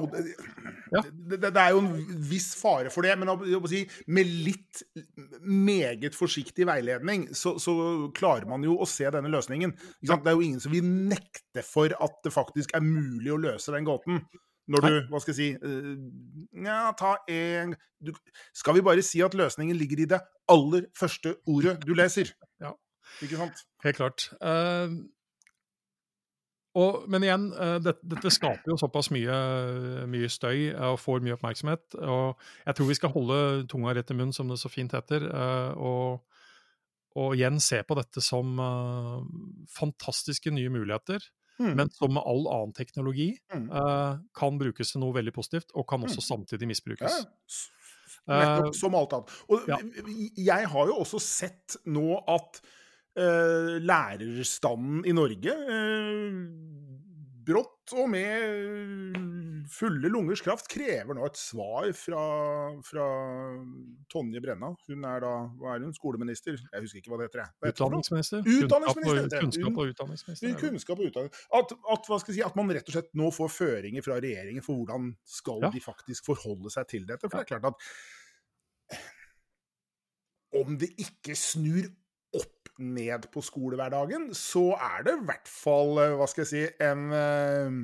Ja. 0.91 1.01
det, 1.07 1.37
det, 1.39 1.55
er 1.55 1.71
jo 1.71 1.79
en 1.85 1.91
viss 2.27 2.49
fare 2.59 2.91
for 2.91 3.05
det, 3.07 3.13
men 3.19 3.29
si, 3.71 3.85
med 4.11 4.27
litt 4.27 4.81
meget 5.39 6.17
forsiktig 6.17 6.67
veiledning, 6.67 7.29
så, 7.37 7.55
så 7.63 7.73
klarer 8.17 8.49
man 8.49 8.65
jo 8.67 8.75
å 8.75 8.87
se 8.89 9.07
denne 9.13 9.31
løsningen. 9.31 9.71
Det 10.03 10.17
er 10.19 10.35
jo 10.35 10.43
ingen 10.43 10.63
som 10.63 10.75
vil 10.75 10.83
nekte 10.83 11.63
for 11.63 11.95
at 11.95 12.19
det 12.25 12.33
faktisk 12.35 12.75
er 12.75 12.83
mulig 12.83 13.31
å 13.31 13.39
løse 13.39 13.71
den 13.75 13.87
gåten. 13.87 14.25
Når 14.71 14.85
du, 14.85 14.97
hva 15.09 15.19
skal 15.19 15.33
jeg 15.33 15.39
si 15.39 15.47
uh, 15.57 15.95
Ja, 16.63 16.91
ta 16.95 17.15
en 17.33 17.73
du, 17.97 18.11
Skal 18.55 18.77
vi 18.77 18.83
bare 18.85 19.01
si 19.03 19.19
at 19.25 19.33
løsningen 19.35 19.75
ligger 19.75 20.03
i 20.03 20.07
det 20.13 20.19
aller 20.53 20.85
første 20.97 21.33
ordet 21.49 21.79
du 21.83 21.95
leser? 21.97 22.29
Ja. 22.61 22.75
Ikke 23.25 23.39
sant? 23.39 23.63
Helt 23.83 23.97
klart. 23.97 24.27
Eh, 24.39 24.93
og, 26.75 27.03
men 27.11 27.23
igjen, 27.25 27.49
eh, 27.53 27.77
dette, 27.83 27.99
dette 28.07 28.31
skaper 28.31 28.71
jo 28.71 28.77
såpass 28.79 29.09
mye, 29.11 29.35
mye 30.07 30.29
støy 30.31 30.69
eh, 30.71 30.85
og 30.93 30.99
får 31.03 31.19
mye 31.25 31.35
oppmerksomhet. 31.35 31.97
Og 31.99 32.39
jeg 32.65 32.75
tror 32.77 32.87
vi 32.87 32.95
skal 32.99 33.11
holde 33.15 33.39
tunga 33.71 33.93
rett 33.97 34.11
i 34.13 34.15
munnen, 34.15 34.31
som 34.35 34.47
det 34.47 34.59
så 34.61 34.71
fint 34.71 34.93
heter. 34.95 35.25
eh, 35.27 35.71
og, 35.75 36.21
og 37.19 37.35
igjen 37.35 37.59
se 37.59 37.81
på 37.83 37.95
dette 37.99 38.21
som 38.23 38.53
uh, 38.63 39.19
fantastiske 39.67 40.47
nye 40.55 40.71
muligheter. 40.71 41.19
Mm. 41.59 41.73
Men 41.75 41.89
som 41.91 42.13
med 42.15 42.23
all 42.25 42.47
annen 42.47 42.71
teknologi, 42.73 43.33
Mm. 43.53 43.67
uh, 43.69 44.15
kan 44.33 44.55
brukes 44.57 44.93
til 44.93 45.01
noe 45.03 45.13
veldig 45.13 45.33
positivt, 45.35 45.75
og 45.75 45.85
kan 45.91 46.01
også 46.07 46.21
Mm. 46.23 46.27
samtidig 46.29 46.67
misbrukes. 46.71 47.17
Ja, 48.27 48.37
nettopp 48.39 48.75
som 48.79 48.95
alt 48.95 49.13
annet. 49.13 49.29
Og 49.49 49.67
ja. 49.67 49.77
jeg 50.37 50.67
har 50.71 50.87
jo 50.87 50.95
også 51.03 51.19
sett 51.19 51.75
nå 51.85 52.23
at 52.31 52.61
lærerstanden 53.15 55.03
i 55.05 55.11
Norge 55.15 55.51
eh, 55.51 56.31
brått 57.45 57.91
og 57.97 58.07
med 58.13 59.17
fulle 59.71 60.07
lungers 60.13 60.41
kraft 60.45 60.67
krever 60.71 61.15
nå 61.17 61.25
et 61.27 61.37
svar 61.39 61.87
fra, 61.97 62.21
fra 62.85 63.05
Tonje 64.11 64.39
Brenna. 64.43 64.69
Hun 64.87 65.05
er 65.09 65.23
da 65.23 65.31
hva 65.59 65.73
er 65.75 65.83
hun, 65.83 65.93
skoleminister? 65.95 66.55
Jeg 66.55 66.83
husker 66.85 67.01
ikke 67.01 67.11
hva 67.13 67.19
det 67.21 67.27
heter. 67.29 67.41
jeg. 67.43 67.73
Utdanningsminister. 67.73 68.45
Utdanningsminister, 68.45 69.17
Kunnskap 69.17 69.25
og, 69.25 69.33
det. 69.33 69.39
kunnskap 69.43 69.77
og 69.81 69.91
utdanningsminister. 69.91 70.47
er. 70.47 70.59
Kunnskap 70.61 70.97
og 71.01 71.09
utdanning. 71.11 71.33
At, 71.59 71.73
at, 71.95 72.07
hva 72.11 72.19
skal 72.21 72.31
jeg 72.33 72.37
si, 72.39 72.45
at 72.47 72.55
man 72.59 72.71
rett 72.77 72.87
og 72.91 72.95
slett 72.97 73.11
nå 73.21 73.31
får 73.35 73.49
føringer 73.57 74.05
fra 74.07 74.19
regjeringen 74.21 74.63
for 74.65 74.73
hvordan 74.81 75.11
skal 75.39 75.65
Ja. 75.65 75.73
de 75.73 75.81
faktisk 75.83 76.29
forholde 76.31 76.71
seg 76.73 76.87
til 76.93 77.07
dette. 77.09 77.27
For 77.27 77.35
det 77.41 77.45
er 77.47 77.51
klart 77.57 77.67
at 77.73 77.77
om 80.61 80.77
det 80.79 80.91
ikke 80.99 81.35
snur 81.39 81.87
ned 82.81 83.27
på 83.33 83.43
skolehverdagen, 83.45 84.31
så 84.37 84.71
er 84.75 85.05
det 85.07 85.17
i 85.17 85.27
hvert 85.29 85.51
fall, 85.51 85.93
eh, 86.03 86.15
hva 86.19 86.27
skal 86.29 86.45
jeg 86.45 86.51
si, 86.51 86.63
en 86.83 87.05
eh, 87.15 87.77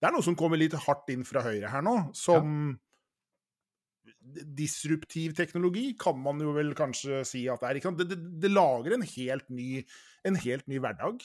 Det 0.00 0.08
er 0.08 0.14
noe 0.14 0.24
som 0.24 0.36
kommer 0.38 0.60
litt 0.60 0.76
hardt 0.86 1.10
inn 1.12 1.26
fra 1.28 1.42
høyre 1.44 1.72
her 1.72 1.84
nå, 1.84 1.96
som 2.16 2.78
Disruptiv 4.30 5.32
teknologi 5.36 5.90
kan 5.98 6.16
man 6.20 6.40
jo 6.42 6.52
vel 6.54 6.74
kanskje 6.76 7.22
si 7.26 7.44
at 7.50 7.62
det 7.62 7.68
er. 7.68 7.78
Ikke 7.78 7.88
sant? 7.88 8.00
Det, 8.00 8.08
det, 8.12 8.18
det 8.42 8.50
lager 8.52 8.94
en 8.94 9.04
helt 9.06 9.46
ny, 9.52 9.82
en 10.28 10.36
helt 10.40 10.66
ny 10.70 10.80
hverdag. 10.82 11.24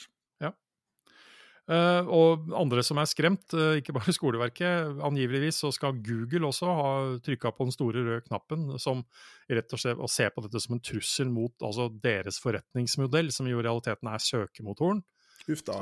Eh, 1.66 2.06
og 2.14 2.46
andre 2.54 2.82
som 2.86 3.00
er 3.02 3.08
skremt, 3.10 3.50
eh, 3.58 3.80
ikke 3.80 3.94
bare 3.96 4.14
skoleverket. 4.18 5.00
Angiveligvis 5.02 5.58
så 5.64 5.72
skal 5.74 5.98
Google 6.06 6.46
også 6.52 6.70
ha 6.70 6.90
trykka 7.26 7.50
på 7.56 7.66
den 7.66 7.74
store 7.74 8.04
røde 8.06 8.22
knappen, 8.28 8.68
som 8.82 9.02
rett 9.50 9.74
og 9.74 9.82
slett 9.82 9.98
å 9.98 10.10
se 10.10 10.28
på 10.30 10.44
dette 10.46 10.62
som 10.62 10.76
en 10.76 10.82
trussel 10.86 11.30
mot 11.32 11.54
altså 11.66 11.88
deres 12.02 12.38
forretningsmodell, 12.42 13.32
som 13.34 13.48
jo 13.50 13.58
i 13.58 13.66
realiteten 13.66 14.12
er 14.12 14.22
søkemotoren. 14.22 15.02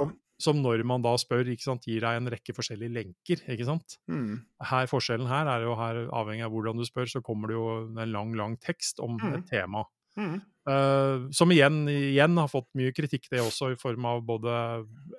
Som, 0.01 0.15
som 0.41 0.59
når 0.65 0.83
man 0.89 1.05
da 1.05 1.13
spør, 1.21 1.47
sant, 1.63 1.85
gir 1.89 2.01
deg 2.05 2.17
en 2.19 2.33
rekke 2.33 2.53
forskjellige 2.57 2.93
lenker. 2.93 3.45
ikke 3.53 3.69
sant? 3.69 3.99
Mm. 4.11 4.41
Her, 4.65 4.89
Forskjellen 4.91 5.29
her 5.31 5.49
er 5.53 5.69
jo 5.69 5.77
her, 5.79 6.01
avhengig 6.17 6.45
av 6.49 6.53
hvordan 6.57 6.81
du 6.81 6.85
spør, 6.89 7.09
så 7.13 7.23
kommer 7.25 7.53
det 7.53 7.57
jo 7.61 7.69
en 7.93 8.13
lang, 8.13 8.33
lang 8.37 8.57
tekst 8.61 9.01
om 9.05 9.17
Mm. 9.21 9.37
et 9.39 9.47
tema. 9.53 9.85
Mm. 10.17 10.41
Eh, 10.65 11.27
som 11.37 11.51
igjen, 11.53 11.83
igjen 11.93 12.39
har 12.41 12.49
fått 12.49 12.71
mye 12.79 12.93
kritikk, 12.97 13.27
det 13.29 13.43
også, 13.45 13.73
i 13.75 13.77
form 13.81 14.07
av 14.09 14.23
både 14.25 14.55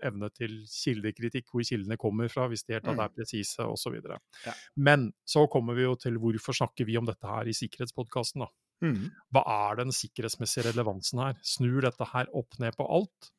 evne 0.02 0.32
til 0.34 0.64
kildekritikk, 0.72 1.52
hvor 1.52 1.62
kildene 1.68 2.00
kommer 2.02 2.32
fra, 2.34 2.48
hvis 2.50 2.66
de 2.66 2.74
helt 2.74 2.88
tatt 2.88 2.98
Mm. 2.98 3.04
er 3.06 3.14
presise, 3.14 3.60
osv. 3.62 4.00
Ja. 4.46 4.54
Men 4.76 5.12
så 5.26 5.46
kommer 5.50 5.76
vi 5.76 5.84
jo 5.84 5.96
til 5.96 6.18
hvorfor 6.18 6.58
snakker 6.58 6.86
vi 6.86 6.98
om 6.98 7.06
dette 7.06 7.28
her 7.30 7.46
i 7.46 7.54
sikkerhetspodkasten, 7.54 8.42
da. 8.42 8.50
Mm. 8.82 9.12
Hva 9.32 9.44
er 9.72 9.76
den 9.84 9.94
sikkerhetsmessige 9.94 10.66
relevansen 10.74 11.22
her? 11.22 11.38
Snur 11.44 11.82
dette 11.82 12.06
her 12.12 12.26
opp 12.34 12.58
ned 12.60 12.76
på 12.76 12.90
alt? 12.90 13.32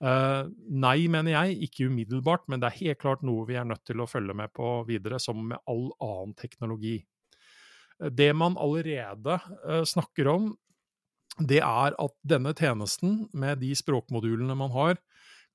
Uh, 0.00 0.48
nei, 0.70 1.08
mener 1.08 1.32
jeg, 1.34 1.58
ikke 1.68 1.88
umiddelbart, 1.90 2.46
men 2.48 2.60
det 2.60 2.70
er 2.70 2.78
helt 2.86 2.98
klart 3.02 3.22
noe 3.22 3.44
vi 3.46 3.56
er 3.60 3.66
nødt 3.68 3.84
til 3.84 4.00
å 4.00 4.08
følge 4.08 4.32
med 4.34 4.52
på 4.56 4.86
videre, 4.88 5.18
som 5.20 5.42
med 5.48 5.58
all 5.68 5.90
annen 6.00 6.32
teknologi. 6.34 7.04
Eh, 8.00 8.08
Det 8.08 8.34
man 8.36 8.56
allerede 8.56 9.40
uh, 9.66 9.84
snakker 9.84 10.28
om, 10.32 10.56
det 11.38 11.60
er 11.62 11.94
at 11.94 12.14
denne 12.26 12.52
tjenesten, 12.56 13.28
med 13.32 13.60
de 13.62 13.70
språkmodulene 13.76 14.56
man 14.58 14.72
har, 14.74 14.98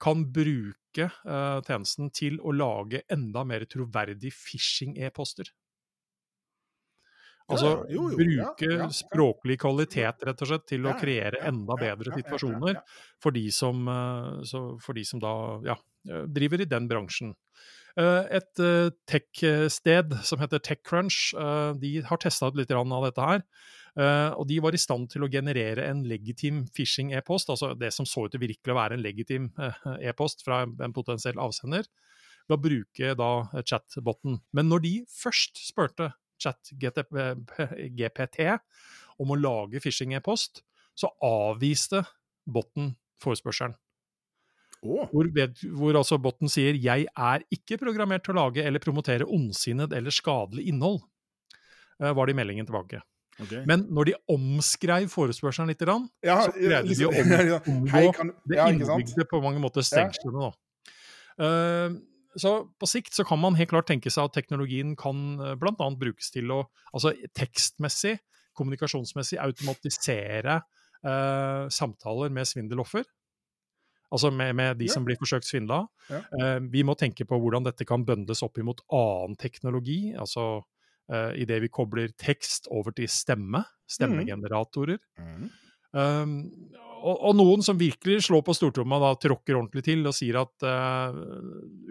kan 0.02 0.26
bruke 0.36 1.08
eh, 1.08 1.60
tjenesten 1.68 2.10
til 2.16 2.40
å 2.44 2.54
lage 2.56 3.04
enda 3.12 3.46
mer 3.48 3.66
troverdig 3.70 4.32
phishing-e-poster. 4.36 5.52
Altså 7.46 7.68
Ja, 7.70 7.94
jo, 7.94 8.08
jo, 8.10 8.18
bruke 8.18 8.68
ja, 8.72 8.78
ja. 8.82 8.90
språklig 8.90 9.60
kvalitet, 9.62 10.24
rett 10.26 10.40
og 10.42 10.50
slett, 10.50 10.66
til 10.72 10.88
å 10.90 10.96
kreere 10.98 11.44
enda 11.46 11.78
bedre 11.78 12.16
situasjoner 12.18 12.80
for 13.22 13.36
de 13.36 13.44
som, 13.54 13.84
eh, 13.92 14.30
så, 14.50 14.62
for 14.82 14.98
de 14.98 15.04
som 15.06 15.22
da 15.22 15.34
ja, 15.68 15.76
eh, 16.10 16.26
driver 16.26 16.64
i 16.64 16.70
den 16.70 16.90
bransjen. 16.90 17.36
Eh, 17.96 18.40
Et 18.40 18.64
tech-sted 19.08 20.18
som 20.26 20.42
heter 20.42 20.60
TechCrunch, 20.60 21.36
de 21.80 22.02
har 22.02 22.18
testa 22.18 22.50
ut 22.50 22.58
litt 22.58 22.72
av 22.74 23.06
dette 23.06 23.22
her. 23.30 23.46
Og 24.36 24.48
de 24.50 24.60
var 24.60 24.76
i 24.76 24.82
stand 24.82 25.08
til 25.14 25.24
å 25.24 25.30
generere 25.32 25.86
en 25.88 26.04
legitim 26.04 26.66
phishing-e-post, 26.76 27.48
altså 27.48 27.78
det 27.80 27.94
som 27.94 28.06
så 28.06 28.26
ut 28.26 28.32
til 28.34 28.42
virkelig 28.42 28.74
å 28.74 28.76
være 28.76 28.98
en 28.98 29.06
legitim 29.06 29.54
e-post 30.02 30.44
fra 30.44 30.64
en 30.66 30.76
en 30.84 30.92
potensiell 30.92 31.40
avsender, 31.40 31.86
ved 32.50 32.58
å 32.58 32.62
bruke 32.62 33.16
da 33.16 33.64
chatboten. 33.64 34.42
Men 34.52 34.68
når 34.68 34.84
de 34.84 34.94
først 35.08 35.62
spurte 35.64 36.12
chat-GPT 36.42 38.50
om 39.22 39.32
å 39.32 39.40
lage 39.40 39.82
phishing-e-post, 39.84 40.64
så 40.96 41.12
avviste 41.24 42.04
botten 42.46 42.94
forespørselen. 43.24 43.76
Oh. 44.86 45.08
Hvor, 45.10 45.30
hvor 45.80 45.98
altså 45.98 46.20
botten 46.22 46.52
sier 46.52 46.78
'jeg 46.78 47.08
er 47.10 47.44
ikke 47.52 47.80
programmert 47.82 48.26
til 48.26 48.36
å 48.36 48.44
lage 48.44 48.62
eller 48.62 48.84
promotere 48.84 49.26
ondsinnet 49.26 49.94
eller 49.94 50.14
skadelig 50.14 50.68
innhold', 50.70 51.02
eh, 52.02 52.14
var 52.14 52.26
det 52.26 52.36
i 52.36 52.38
meldingen 52.38 52.68
tilbake. 52.68 53.02
Okay. 53.42 53.66
Men 53.68 53.88
når 53.92 54.12
de 54.12 54.14
omskrev 54.32 55.10
forespørselen 55.12 55.68
litt, 55.68 55.80
grann, 55.80 56.08
ja, 56.24 56.38
så 56.46 56.52
greide 56.56 56.96
de 56.96 57.08
å 57.08 57.12
omgå 57.72 58.12
ja, 58.56 58.68
det 58.72 58.88
sant? 58.88 59.16
på 59.30 59.42
mange 59.44 59.60
måter 59.60 59.84
stengslene. 59.84 60.46
Ja. 60.46 60.52
Eh, 61.46 61.98
så 62.40 62.54
på 62.80 62.90
sikt 62.90 63.16
så 63.16 63.26
kan 63.28 63.40
man 63.42 63.56
helt 63.60 63.72
klart 63.72 63.88
tenke 63.90 64.12
seg 64.14 64.28
at 64.28 64.36
teknologien 64.38 64.96
kan 65.00 65.40
uh, 65.42 65.54
bl.a. 65.60 65.90
brukes 66.00 66.32
til 66.36 66.52
å 66.52 66.64
altså 66.92 67.14
tekstmessig, 67.38 68.18
kommunikasjonsmessig, 68.56 69.36
automatisere 69.44 70.62
eh, 71.06 71.66
samtaler 71.70 72.30
med 72.32 72.48
svindeloffer. 72.48 73.04
Altså 74.16 74.30
med, 74.32 74.54
med 74.56 74.78
de 74.78 74.86
Ja. 74.86 74.94
som 74.94 75.06
blir 75.06 75.18
forsøkt 75.20 75.48
svindla. 75.48 75.88
Ja. 76.10 76.22
Eh, 76.40 76.60
vi 76.72 76.84
må 76.84 76.96
tenke 76.96 77.26
på 77.26 77.40
hvordan 77.42 77.66
dette 77.66 77.86
kan 77.86 78.06
bøndes 78.06 78.44
opp 78.46 78.58
imot 78.58 78.82
annen 78.94 79.36
teknologi. 79.36 80.16
Altså 80.16 80.64
uh, 81.12 81.32
idet 81.36 81.62
vi 81.62 81.68
kobler 81.68 82.14
tekst 82.18 82.70
over 82.72 82.92
til 82.96 83.10
stemme, 83.12 83.66
stemmegeneratorer. 83.90 85.02
Mm. 85.20 85.50
Um, 85.96 86.34
og, 87.06 87.18
og 87.30 87.36
noen 87.38 87.64
som 87.66 87.78
virkelig 87.78 88.24
slår 88.26 88.42
på 88.48 88.56
stortromma, 88.58 88.98
da 89.02 89.12
tråkker 89.22 89.58
ordentlig 89.60 89.84
til 89.86 90.06
og 90.10 90.16
sier 90.18 90.40
at 90.42 90.66
uh, 90.66 91.18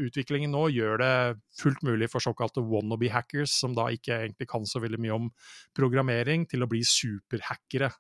utviklingen 0.03 0.51
nå 0.55 0.67
gjør 0.75 0.99
det 1.03 1.13
fullt 1.61 1.85
mulig 1.87 2.11
for 2.11 2.25
såkalte 2.25 2.65
wannabe-hackers, 2.67 3.55
som 3.63 3.77
da 3.77 3.87
ikke 3.95 4.17
egentlig 4.25 4.49
kan 4.51 4.67
så 4.67 4.83
veldig 4.83 5.01
mye 5.05 5.19
om 5.21 5.31
programmering, 5.77 6.49
til 6.51 6.67
å 6.67 6.71
bli 6.71 6.83
superhackere. 6.89 7.93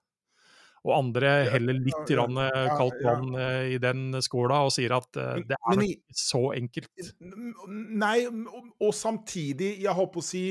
Og 0.84 0.92
andre 0.98 1.30
heller 1.48 1.78
litt 1.80 2.10
ja, 2.12 2.26
eh, 2.28 2.56
ja, 2.66 2.74
kaldt 2.76 2.98
vann 3.00 3.30
eh, 3.40 3.70
i 3.72 3.78
den 3.80 4.18
skåla 4.20 4.58
og 4.66 4.74
sier 4.74 4.92
at 4.92 5.08
uh, 5.16 5.38
det 5.40 5.56
er 5.56 5.70
men 5.70 5.80
nok 5.80 5.92
ikke 5.94 6.18
så 6.20 6.42
enkelt. 6.58 7.12
Nei, 8.04 8.18
og, 8.28 8.66
og 8.84 8.92
samtidig, 8.92 9.78
jeg 9.80 9.96
holdt 9.96 10.12
på 10.12 10.20
å 10.20 10.26
si 10.26 10.44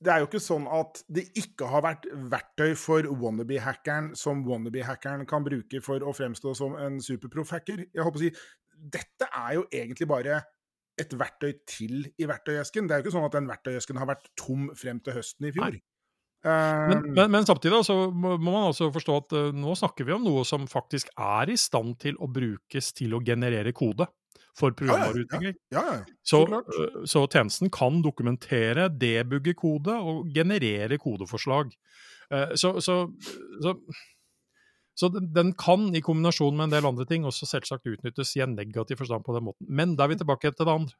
Det 0.00 0.12
er 0.12 0.22
jo 0.22 0.28
ikke 0.28 0.42
sånn 0.42 0.66
at 0.70 1.02
det 1.12 1.26
ikke 1.38 1.68
har 1.70 1.84
vært 1.84 2.06
verktøy 2.32 2.72
for 2.78 3.08
wannabe-hackeren 3.22 4.12
som 4.18 4.44
wannabe-hackeren 4.46 5.26
kan 5.28 5.44
bruke 5.46 5.82
for 5.84 6.02
å 6.04 6.14
fremstå 6.16 6.54
som 6.58 6.78
en 6.80 7.00
superproff-hacker. 7.04 7.86
Jeg 7.90 8.06
håper 8.06 8.22
å 8.22 8.24
si 8.24 8.32
Dette 8.80 9.26
er 9.36 9.58
jo 9.58 9.66
egentlig 9.76 10.06
bare 10.08 10.38
et 11.00 11.12
verktøy 11.12 11.50
til 11.68 12.06
i 12.16 12.28
verktøyesken. 12.28 12.86
Det 12.88 12.94
er 12.94 13.00
jo 13.00 13.04
ikke 13.04 13.12
sånn 13.12 13.26
at 13.26 13.36
den 13.36 13.48
verktøyesken 13.50 14.00
har 14.00 14.08
vært 14.08 14.30
tom 14.40 14.70
frem 14.78 15.02
til 15.04 15.18
høsten 15.18 15.48
i 15.50 15.52
fjor. 15.56 15.76
Men, 15.76 15.86
Um, 16.40 17.10
men, 17.12 17.26
men 17.28 17.44
samtidig 17.44 17.76
altså, 17.76 18.08
må 18.16 18.38
man 18.40 18.70
altså 18.70 18.86
forstå 18.94 19.16
at 19.20 19.34
uh, 19.36 19.48
nå 19.52 19.74
snakker 19.76 20.06
vi 20.08 20.14
om 20.14 20.22
noe 20.24 20.40
som 20.48 20.64
faktisk 20.70 21.10
er 21.20 21.52
i 21.52 21.56
stand 21.60 21.98
til 22.00 22.16
å 22.16 22.30
brukes 22.32 22.94
til 22.96 23.12
å 23.12 23.20
generere 23.20 23.74
kode. 23.76 24.06
For 24.58 24.70
Ja, 24.70 24.74
ja, 24.74 24.78
programvareutvikling. 24.80 25.58
Ja, 25.72 25.82
ja. 25.88 25.98
Så, 26.22 26.44
så 27.08 27.24
tjenesten 27.26 27.70
kan 27.72 28.02
dokumentere, 28.04 28.88
debugge 28.88 29.54
kode 29.58 29.96
og 29.96 30.30
generere 30.34 30.98
kodeforslag. 30.98 31.72
Eh, 32.30 32.54
Så, 32.54 32.80
så, 32.80 32.96
så, 33.62 33.74
så 34.94 35.08
den, 35.08 35.30
den 35.34 35.52
kan, 35.58 35.88
i 35.96 36.02
kombinasjon 36.04 36.56
med 36.56 36.68
en 36.68 36.74
del 36.76 36.86
andre 36.86 37.06
ting, 37.08 37.24
også 37.24 37.48
selvsagt 37.48 37.88
utnyttes 37.88 38.36
i 38.36 38.44
en 38.44 38.56
negativ 38.58 39.00
forstand 39.00 39.24
på 39.24 39.34
den 39.34 39.46
måten. 39.48 39.66
Men 39.68 39.96
da 39.96 40.04
er 40.04 40.14
vi 40.14 40.20
tilbake 40.20 40.52
til 40.52 40.66
det 40.66 40.74
andre. 40.74 40.98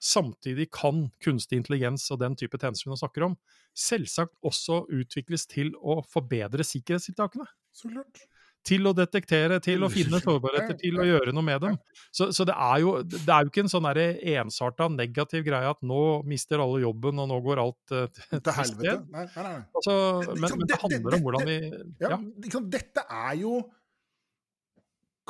Samtidig 0.00 0.70
kan 0.72 1.10
kunstig 1.20 1.58
intelligens 1.60 2.06
og 2.10 2.22
den 2.22 2.32
type 2.40 2.56
tjenester 2.56 2.88
vi 2.88 2.94
nå 2.94 2.96
snakker 2.96 3.26
om, 3.26 3.34
selvsagt 3.76 4.32
også 4.40 4.86
utvikles 4.96 5.44
til 5.50 5.74
å 5.76 5.98
forbedre 6.08 6.64
sikkerhetstiltakene. 6.64 7.44
Så 7.76 7.90
klart. 7.92 8.22
Til 8.66 8.84
å 8.86 8.92
detektere, 8.92 9.56
til 9.64 9.80
å 9.82 9.88
finne 9.88 10.18
sårbarheter, 10.20 10.76
til 10.82 10.98
å 11.00 11.06
gjøre 11.08 11.32
noe 11.32 11.46
med 11.46 11.62
dem. 11.64 11.76
Så, 12.12 12.26
så 12.36 12.44
det, 12.44 12.52
er 12.52 12.82
jo, 12.82 12.90
det 13.08 13.22
er 13.24 13.46
jo 13.46 13.52
ikke 13.52 13.64
en 13.64 13.72
sånn 13.72 13.88
ensarta 13.88 14.88
negativ 14.92 15.46
greie 15.46 15.70
at 15.70 15.80
nå 15.86 16.00
mister 16.28 16.60
alle 16.60 16.82
jobben, 16.82 17.22
og 17.24 17.30
nå 17.30 17.38
går 17.46 17.62
alt 17.62 17.94
uh, 17.96 18.04
til, 18.12 18.42
Til 18.44 18.56
helvete. 18.58 18.96
Nei, 19.14 19.24
nei, 19.32 19.44
nei. 19.46 19.54
Altså, 19.80 19.94
men, 20.34 20.44
men 20.44 20.66
det 20.66 20.68
det- 20.74 20.80
handler 20.84 21.16
om 21.16 21.24
hvordan 21.24 21.48
vi 21.48 21.56
Ja, 22.04 22.10
Ja. 22.10 22.18
ikke? 22.44 22.62
Dette 22.76 23.06
er 23.08 23.40
jo 23.40 23.54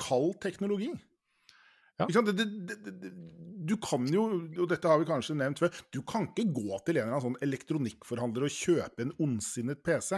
kald 0.00 0.40
teknologi. 0.42 0.90
Ja. 2.00 2.06
Det, 2.08 2.32
det, 2.34 2.76
det, 2.88 3.12
du 3.68 3.76
kan 3.82 4.06
jo, 4.08 4.24
og 4.56 4.68
dette 4.70 4.88
har 4.88 5.00
vi 5.02 5.08
kanskje 5.08 5.36
nevnt 5.36 5.60
før, 5.60 5.72
du 5.92 6.00
kan 6.08 6.30
ikke 6.30 6.48
gå 6.56 6.78
til 6.86 6.96
en 6.96 7.02
eller 7.02 7.12
annen 7.12 7.26
sånn 7.26 7.40
elektronikkforhandler 7.44 8.46
og 8.48 8.54
kjøpe 8.54 9.04
en 9.04 9.12
ondsinnet 9.20 9.82
PC. 9.84 10.16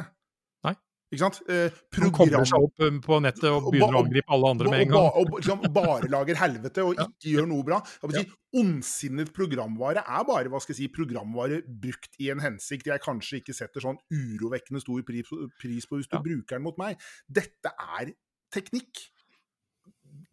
Ikke 1.13 1.21
sant? 1.27 1.43
Eh, 1.53 1.69
Man 2.01 2.13
kobler 2.17 2.47
seg 2.49 2.65
opp 2.65 2.81
um, 2.87 2.99
på 3.05 3.19
nettet 3.21 3.45
og 3.53 3.67
begynner 3.69 3.99
å 3.99 4.05
angripe 4.07 4.33
alle 4.33 4.49
andre 4.55 4.71
med 4.73 4.81
en 4.87 4.93
gang. 4.95 5.09
og 5.21 5.35
liksom 5.37 5.61
bare 5.75 6.09
lager 6.09 6.39
helvete 6.41 6.85
og 6.87 6.95
Ja. 7.03 7.05
ikke 7.05 7.35
gjør 7.35 7.49
noe 7.51 7.67
bra. 7.69 7.81
Si, 8.17 8.23
Ondsinnet 8.57 9.33
programvare 9.37 10.01
er 10.07 10.25
bare 10.29 10.49
hva 10.53 10.61
skal 10.65 10.73
jeg 10.73 10.79
si, 10.81 10.89
programvare 10.93 11.61
brukt 11.69 12.17
i 12.21 12.31
en 12.33 12.41
hensikt 12.41 12.89
jeg 12.89 13.05
kanskje 13.05 13.43
ikke 13.43 13.55
setter 13.57 13.85
sånn 13.85 14.01
urovekkende 14.13 14.81
stor 14.81 15.05
pris, 15.05 15.29
på 15.29 16.01
hvis 16.01 16.09
du 16.09 16.17
Ja. 16.17 16.23
bruker 16.25 16.57
den 16.57 16.63
mot 16.65 16.79
meg. 16.81 16.97
Dette 17.29 17.73
er 17.77 18.15
teknikk. 18.53 19.05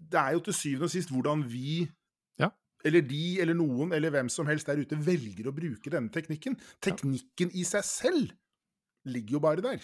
Det 0.09 0.19
er 0.19 0.33
jo 0.35 0.39
til 0.47 0.53
syvende 0.57 0.87
og 0.89 0.95
sist 0.95 1.11
hvordan 1.11 1.43
vi 1.51 1.89
Ja. 2.39 2.49
eller 2.85 3.01
de, 3.01 3.39
eller 3.41 3.53
noen, 3.53 3.91
eller 3.93 4.09
hvem 4.15 4.29
som 4.31 4.47
helst 4.47 4.65
der 4.67 4.79
ute 4.79 4.95
velger 4.95 5.47
å 5.51 5.55
bruke 5.55 5.91
denne 5.91 6.09
teknikken. 6.09 6.55
Teknikken 6.81 7.51
i 7.53 7.63
seg 7.67 7.83
selv 7.83 8.31
ligger 9.05 9.37
jo 9.37 9.39
bare 9.43 9.61
der. 9.61 9.79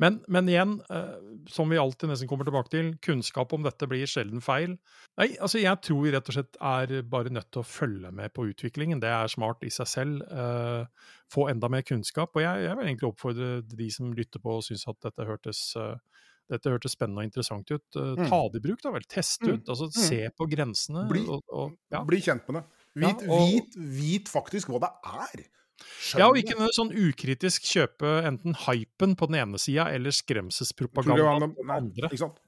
Men, 0.00 0.14
men 0.32 0.48
igjen, 0.48 0.78
eh, 0.88 1.16
som 1.52 1.68
vi 1.68 1.76
alltid 1.76 2.08
nesten 2.08 2.28
kommer 2.30 2.46
tilbake 2.48 2.70
til, 2.72 2.86
kunnskap 3.04 3.52
om 3.52 3.62
dette 3.66 3.84
blir 3.90 4.08
sjelden 4.08 4.40
feil. 4.40 4.78
Nei, 5.20 5.26
altså 5.36 5.60
jeg 5.60 5.76
tror 5.84 6.00
vi 6.06 6.12
rett 6.14 6.30
og 6.32 6.36
slett 6.38 6.56
er 6.56 7.02
bare 7.04 7.28
nødt 7.34 7.50
til 7.52 7.60
å 7.60 7.68
følge 7.68 8.10
med 8.16 8.32
på 8.32 8.46
utviklingen. 8.48 9.02
Det 9.02 9.10
er 9.12 9.28
smart 9.28 9.60
i 9.68 9.72
seg 9.74 9.86
selv. 9.92 10.22
eh, 10.32 10.86
få 11.30 11.44
enda 11.52 11.68
mer 11.70 11.82
kunnskap. 11.86 12.32
Og 12.34 12.42
jeg, 12.42 12.64
jeg 12.64 12.76
vil 12.80 12.86
egentlig 12.88 13.10
oppfordre 13.12 13.50
de 13.68 13.90
som 13.94 14.08
lytter 14.16 14.40
på 14.42 14.56
og 14.56 14.64
syns 14.66 14.88
at 14.90 14.96
dette 15.04 15.28
hørtes, 15.28 15.60
eh, 15.76 15.94
dette 16.50 16.72
hørtes 16.72 16.96
spennende 16.96 17.20
og 17.22 17.28
interessant 17.28 17.70
ut. 17.70 17.84
Mm. 17.94 18.24
Ta 18.26 18.40
det 18.50 18.58
i 18.58 18.64
bruk, 18.66 18.80
da 18.82 18.90
vel. 18.96 19.04
Test 19.06 19.44
Mm. 19.44 19.52
ut. 19.60 19.68
altså 19.68 19.86
Se 19.94 20.24
på 20.34 20.48
grensene. 20.50 21.04
Bli- 21.12 21.28
og, 21.28 21.44
og, 21.52 21.76
ja. 21.92 22.02
Bli 22.08 22.18
kjent 22.24 22.48
med 22.48 22.62
det. 22.62 22.64
Vit, 23.04 23.20
Ja, 23.22 23.30
og- 23.36 23.52
vit, 23.52 23.76
vit 24.00 24.24
faktisk 24.32 24.72
hva 24.72 24.80
det 24.80 24.90
er. 25.06 25.44
Ja, 26.18 26.28
og 26.28 26.38
ikke 26.40 26.56
noe 26.58 26.72
sånn 26.74 26.92
ukritisk 26.96 27.66
kjøpe 27.68 28.20
enten 28.28 28.56
hypen 28.66 29.16
på 29.18 29.30
den 29.30 29.40
ene 29.42 29.60
sida 29.62 29.88
eller 29.94 30.14
skremselspropaganda 30.14 31.50
på 31.52 31.64
den 31.64 31.74
andre. 31.76 32.10
Ikke 32.10 32.22
sant? 32.24 32.38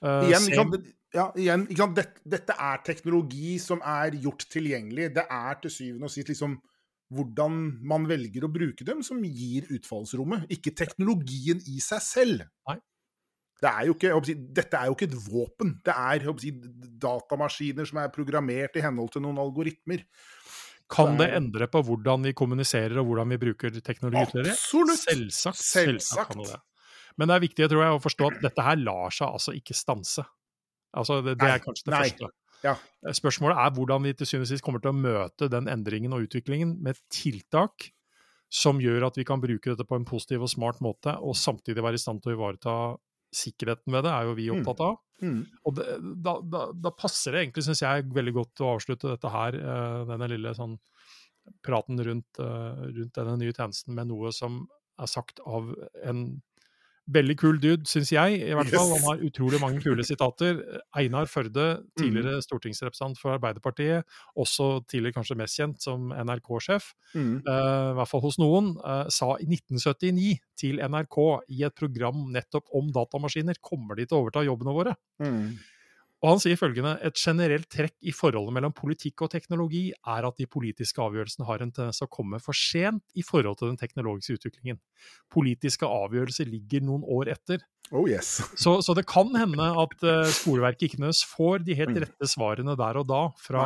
Uh, 0.00 0.24
Igjen, 0.28 0.50
ikke 0.50 0.60
sant? 0.60 0.92
Ja, 1.14 1.28
igjen 1.38 1.68
ikke 1.70 1.84
sant? 1.84 1.98
Dette, 1.98 2.22
dette 2.26 2.54
er 2.58 2.80
teknologi 2.86 3.56
som 3.62 3.82
er 3.86 4.16
gjort 4.18 4.46
tilgjengelig. 4.50 5.12
Det 5.14 5.26
er 5.30 5.60
til 5.62 5.72
syvende 5.72 6.10
og 6.10 6.14
sist 6.14 6.32
liksom 6.32 6.56
hvordan 7.14 7.60
man 7.86 8.08
velger 8.08 8.46
å 8.46 8.50
bruke 8.50 8.86
dem, 8.86 9.02
som 9.06 9.20
gir 9.22 9.68
utfallsrommet. 9.76 10.48
Ikke 10.52 10.72
teknologien 10.74 11.60
i 11.70 11.78
seg 11.84 12.02
selv. 12.02 12.48
Nei. 12.68 12.80
Det 13.62 13.70
er 13.70 13.86
jo 13.88 13.94
ikke, 13.94 14.10
si, 14.26 14.34
dette 14.56 14.76
er 14.76 14.90
jo 14.90 14.96
ikke 14.96 15.06
et 15.06 15.18
våpen. 15.28 15.76
Det 15.86 15.94
er 15.94 16.24
si, 16.42 16.50
datamaskiner 17.00 17.86
som 17.88 18.00
er 18.02 18.10
programmert 18.12 18.74
i 18.76 18.82
henhold 18.84 19.12
til 19.14 19.24
noen 19.24 19.38
algoritmer. 19.40 20.02
Kan 20.92 21.16
det 21.18 21.30
endre 21.36 21.66
på 21.70 21.80
hvordan 21.86 22.26
vi 22.28 22.34
kommuniserer 22.36 22.98
og 23.00 23.08
hvordan 23.08 23.32
vi 23.34 23.40
bruker 23.40 23.80
teknologi 23.80 24.20
ytterligere? 24.20 24.54
Absolutt! 24.54 25.00
Selvsagt. 25.00 25.60
Selvsagt. 25.62 26.32
kan 26.32 26.44
det 26.44 26.52
det. 26.52 26.60
Men 27.16 27.30
det 27.30 27.36
er 27.36 27.44
viktig 27.46 27.68
tror 27.70 27.84
jeg, 27.84 27.96
å 27.96 28.02
forstå 28.02 28.30
at 28.30 28.40
dette 28.42 28.64
her 28.66 28.80
lar 28.82 29.14
seg 29.14 29.28
altså 29.30 29.54
ikke 29.56 29.76
stanse. 29.78 30.24
Altså, 30.94 31.20
det, 31.24 31.36
det 31.40 31.50
er 31.50 31.62
kanskje 31.62 31.88
det 31.88 31.94
nei. 31.94 32.02
første. 32.08 32.30
Ja. 32.64 32.74
Spørsmålet 33.12 33.60
er 33.60 33.74
hvordan 33.76 34.06
vi 34.06 34.14
til 34.16 34.28
syvende 34.28 34.48
og 34.48 34.52
sist 34.54 34.64
kommer 34.64 34.82
til 34.82 34.92
å 34.92 34.96
møte 34.96 35.50
den 35.52 35.68
endringen 35.70 36.14
og 36.16 36.24
utviklingen 36.26 36.78
med 36.84 36.98
tiltak 37.12 37.90
som 38.54 38.78
gjør 38.80 39.08
at 39.08 39.18
vi 39.18 39.26
kan 39.26 39.42
bruke 39.42 39.72
dette 39.72 39.86
på 39.88 39.98
en 39.98 40.06
positiv 40.08 40.44
og 40.46 40.52
smart 40.52 40.80
måte, 40.84 41.16
og 41.18 41.36
samtidig 41.36 41.82
være 41.84 41.98
i 41.98 42.02
stand 42.02 42.22
til 42.22 42.32
å 42.32 42.36
ivareta 42.38 42.74
sikkerheten 43.34 43.92
ved 43.94 44.04
det, 44.06 44.12
er 44.14 44.28
jo 44.28 44.34
vi 44.38 44.48
Mm. 44.50 44.60
opptatt 44.62 44.80
av. 44.86 44.96
Mm. 45.22 45.40
Og 45.66 45.74
det, 45.78 45.86
da, 46.22 46.34
da, 46.42 46.62
da 46.72 46.90
passer 46.90 47.32
det 47.32 47.42
egentlig, 47.44 47.64
syns 47.68 47.82
jeg, 47.84 48.08
veldig 48.14 48.34
godt 48.34 48.62
å 48.64 48.72
avslutte 48.76 49.12
dette 49.14 49.30
her, 49.30 49.54
eh, 49.58 50.00
denne 50.10 50.28
lille 50.30 50.54
sånn 50.56 50.78
praten 51.64 52.00
rundt, 52.00 52.40
eh, 52.40 52.82
rundt 52.96 53.14
denne 53.18 53.36
nye 53.40 53.52
tjenesten 53.52 53.94
med 53.94 54.08
noe 54.08 54.32
som 54.32 54.66
er 54.98 55.06
sagt 55.10 55.40
av 55.46 55.74
en 56.04 56.42
veldig 57.10 57.36
kul 57.36 57.58
dude, 57.60 57.84
syns 57.84 58.10
jeg. 58.12 58.38
i 58.40 58.54
hvert 58.56 58.70
fall. 58.72 58.88
Han 58.94 59.04
har 59.04 59.24
utrolig 59.26 59.60
mange 59.60 59.80
kule 59.84 60.02
sitater. 60.06 60.62
Einar 60.96 61.26
Førde, 61.26 61.82
Mm. 61.84 61.90
tidligere 62.00 62.40
stortingsrepresentant 62.42 63.18
for 63.20 63.36
Arbeiderpartiet, 63.38 64.04
også 64.36 64.86
tidligere 64.88 65.12
kanskje 65.14 65.36
mest 65.36 65.58
kjent 65.58 65.82
som 65.82 66.10
NRK-sjef, 66.12 66.94
Mm. 67.14 67.42
uh, 67.46 67.92
i 67.92 67.94
hvert 67.98 68.08
fall 68.08 68.20
hos 68.20 68.38
noen, 68.38 68.76
uh, 68.84 69.08
sa 69.08 69.34
i 69.36 69.44
1979 69.44 70.38
til 70.56 70.78
NRK 70.80 71.40
i 71.50 71.62
et 71.64 71.74
program 71.74 72.32
nettopp 72.32 72.64
om 72.74 72.90
datamaskiner 72.90 73.54
kommer 73.60 73.96
de 73.96 74.06
til 74.06 74.16
å 74.18 74.24
overta 74.24 74.44
jobbene 74.44 74.74
våre. 74.74 74.96
Mm. 75.20 75.58
Og 76.24 76.30
han 76.30 76.40
sier 76.40 76.56
følgende 76.56 76.94
et 77.04 77.18
generelt 77.20 77.66
trekk 77.68 77.98
i 78.00 78.12
forholdet 78.16 78.54
mellom 78.56 78.72
politikk 78.72 79.26
og 79.26 79.32
teknologi 79.34 79.90
er 79.92 80.24
at 80.24 80.38
de 80.40 80.46
politiske 80.48 81.02
avgjørelsene 81.04 81.44
har 81.44 81.60
en 81.60 81.72
tendens 81.74 82.00
å 82.00 82.08
komme 82.08 82.40
for 82.40 82.56
sent 82.56 83.04
i 83.12 83.24
forhold 83.26 83.58
til 83.60 83.68
den 83.68 83.76
teknologiske 83.80 84.38
utviklingen. 84.38 84.80
Politiske 85.28 85.84
avgjørelser 85.84 86.48
ligger 86.48 86.86
noen 86.88 87.04
år 87.04 87.28
etter. 87.34 87.60
Oh 87.92 88.08
yes. 88.08 88.38
Så, 88.62 88.78
så 88.80 88.94
det 88.96 89.04
kan 89.10 89.28
hende 89.36 89.66
at 89.82 90.06
uh, 90.08 90.24
skoleverket 90.32 90.86
ikke 90.86 91.02
nødvendigvis 91.02 91.26
får 91.28 91.66
de 91.66 91.76
helt 91.76 91.92
Mm. 91.94 92.00
rette 92.06 92.26
svarene 92.32 92.72
der 92.80 92.96
og 92.96 93.04
da 93.06 93.20
fra, 93.38 93.64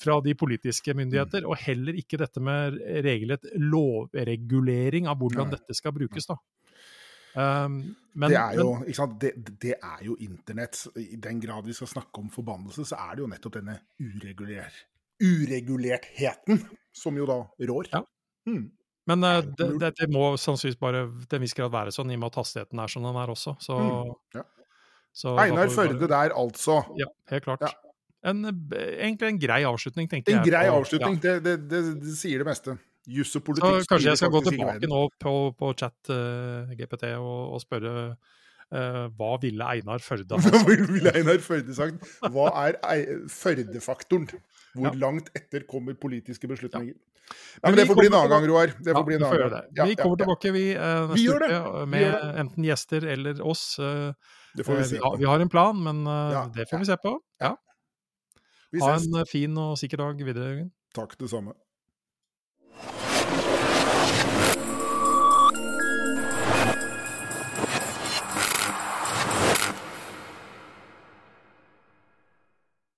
fra 0.00 0.16
de 0.24 0.32
politiske 0.34 0.94
myndigheter, 0.96 1.44
og 1.44 1.60
heller 1.60 1.98
ikke 2.00 2.16
dette 2.18 2.40
med 2.40 2.80
regelrett 3.04 3.44
lovregulering 3.60 5.06
av 5.06 5.20
hvordan 5.20 5.52
dette 5.52 5.76
skal 5.76 5.92
brukes. 5.92 6.26
da. 6.32 6.40
Um, 7.36 7.74
men, 8.16 8.30
det, 8.32 8.38
er 8.40 8.54
jo? 8.56 8.70
Det, 9.20 9.32
det 9.60 9.74
er 9.76 10.04
jo 10.06 10.14
internett. 10.24 10.78
I 10.96 11.18
den 11.20 11.40
grad 11.42 11.66
vi 11.68 11.74
skal 11.76 11.90
snakke 11.90 12.22
om 12.22 12.30
forbannelse, 12.32 12.86
så 12.88 12.96
er 12.96 13.18
det 13.18 13.24
jo 13.26 13.28
nettopp 13.28 13.58
denne 13.58 13.74
ureguler, 14.00 14.72
uregulertheten 15.20 16.62
som 16.96 17.16
jo 17.20 17.26
da 17.28 17.38
rår. 17.68 17.90
Ja. 17.92 18.02
Mm. 18.48 18.70
men 19.10 19.24
eh, 19.26 19.40
det, 19.58 19.66
det, 19.82 19.88
det 20.00 20.06
må 20.14 20.36
sannsynligvis 20.38 20.78
bare 20.80 21.00
til 21.26 21.38
en 21.38 21.42
viss 21.44 21.54
grad 21.58 21.72
være 21.74 21.92
sånn, 21.94 22.10
i 22.12 22.16
og 22.16 22.20
med 22.22 22.30
at 22.32 22.38
hastigheten 22.40 22.78
er 22.82 22.92
som 22.92 23.04
den 23.06 23.18
er 23.22 23.32
også. 23.34 23.56
Så, 23.62 23.76
Mm, 23.76 24.12
ja. 24.38 24.44
så 25.16 25.36
Einar 25.42 25.68
Førde 25.74 25.98
bare... 26.00 26.08
Der, 26.14 26.34
altså. 26.40 26.80
Ja, 26.98 27.06
helt 27.32 27.44
klart. 27.46 27.66
Ja. 27.66 27.72
En, 28.26 28.40
egentlig 28.46 29.28
en 29.28 29.38
grei 29.38 29.60
avslutning, 29.68 30.08
tenker 30.10 30.32
En 30.34 30.40
jeg. 30.40 30.50
grei 30.52 30.64
på- 30.70 30.78
avslutning. 30.80 31.18
Det, 31.22 31.34
det, 31.44 31.56
det, 31.70 31.82
det 32.02 32.14
sier 32.18 32.42
det 32.42 32.46
meste. 32.48 32.74
Juss 33.06 33.30
og 33.36 33.40
Så 33.40 33.44
politikk 33.46 33.88
kanskje 33.90 34.08
jeg 34.10 34.18
skal 34.18 34.32
gå 34.34 34.40
tilbake 34.48 34.88
nå 34.90 35.02
på, 35.22 35.32
på 35.58 35.72
chat 35.78 36.10
uh, 36.10 36.72
GPT 36.74 37.12
og, 37.16 37.52
og 37.54 37.60
spørre 37.62 37.92
uh, 38.74 39.06
hva 39.14 39.32
ville 39.42 39.62
Einar 39.76 40.02
Førde 40.02 40.34
ha 40.34 40.40
Hva 40.50 40.62
ville 40.66 41.12
Einar 41.14 41.38
Førde 41.44 41.74
sagt? 41.76 42.02
Hva 42.34 42.48
er 42.66 42.80
Førde-faktoren? 43.30 44.26
Hvor 44.76 44.90
Ja. 44.90 44.96
langt 45.06 45.30
etter 45.38 45.62
kommer 45.70 45.94
politiske 45.96 46.48
beslutninger? 46.50 46.94
Ja, 46.94 47.12
Ja, 47.26 47.70
men 47.70 47.78
det 47.80 47.86
får 47.88 47.96
bli 47.98 48.06
en 48.06 48.14
annen 48.14 48.30
gang, 48.30 48.44
Roar. 48.46 48.70
Det 48.86 48.92
får 48.94 49.04
bli 49.06 49.14
en 49.16 49.24
annen 49.26 49.54
gang. 49.74 49.88
Vi 49.88 49.94
kommer 49.98 50.18
tilbake 50.20 50.50
vi, 50.54 50.64
uh, 50.78 51.08
Vi 51.14 51.24
gjør 51.24 51.40
det. 51.42 51.88
med 51.90 52.04
gjør 52.04 52.12
det. 52.22 52.34
enten 52.42 52.66
gjester 52.68 53.06
eller 53.14 53.40
oss. 53.42 53.78
eh, 53.82 54.12
Det 54.54 54.66
får 54.66 54.76
vi 54.78 54.84
eh, 54.84 54.90
se 54.92 55.00
på. 55.02 55.10
vi 55.18 55.24
har 55.26 55.40
en 55.42 55.48
plan, 55.50 55.80
men 55.82 56.06
eh, 56.06 56.46
det 56.54 56.68
får 56.70 56.78
vi 56.84 56.84
se 56.86 56.96
på. 57.02 57.16
Ja. 57.42 57.56
Ha 58.82 58.92
en 58.94 59.16
eh, 59.18 59.26
fin 59.26 59.58
og 59.58 59.74
sikker 59.80 59.96
dag 60.04 60.22
videre, 60.22 60.52
Jørgen. 60.52 60.70
Takk, 60.94 61.16
det 61.18 61.30
samme. 61.32 61.56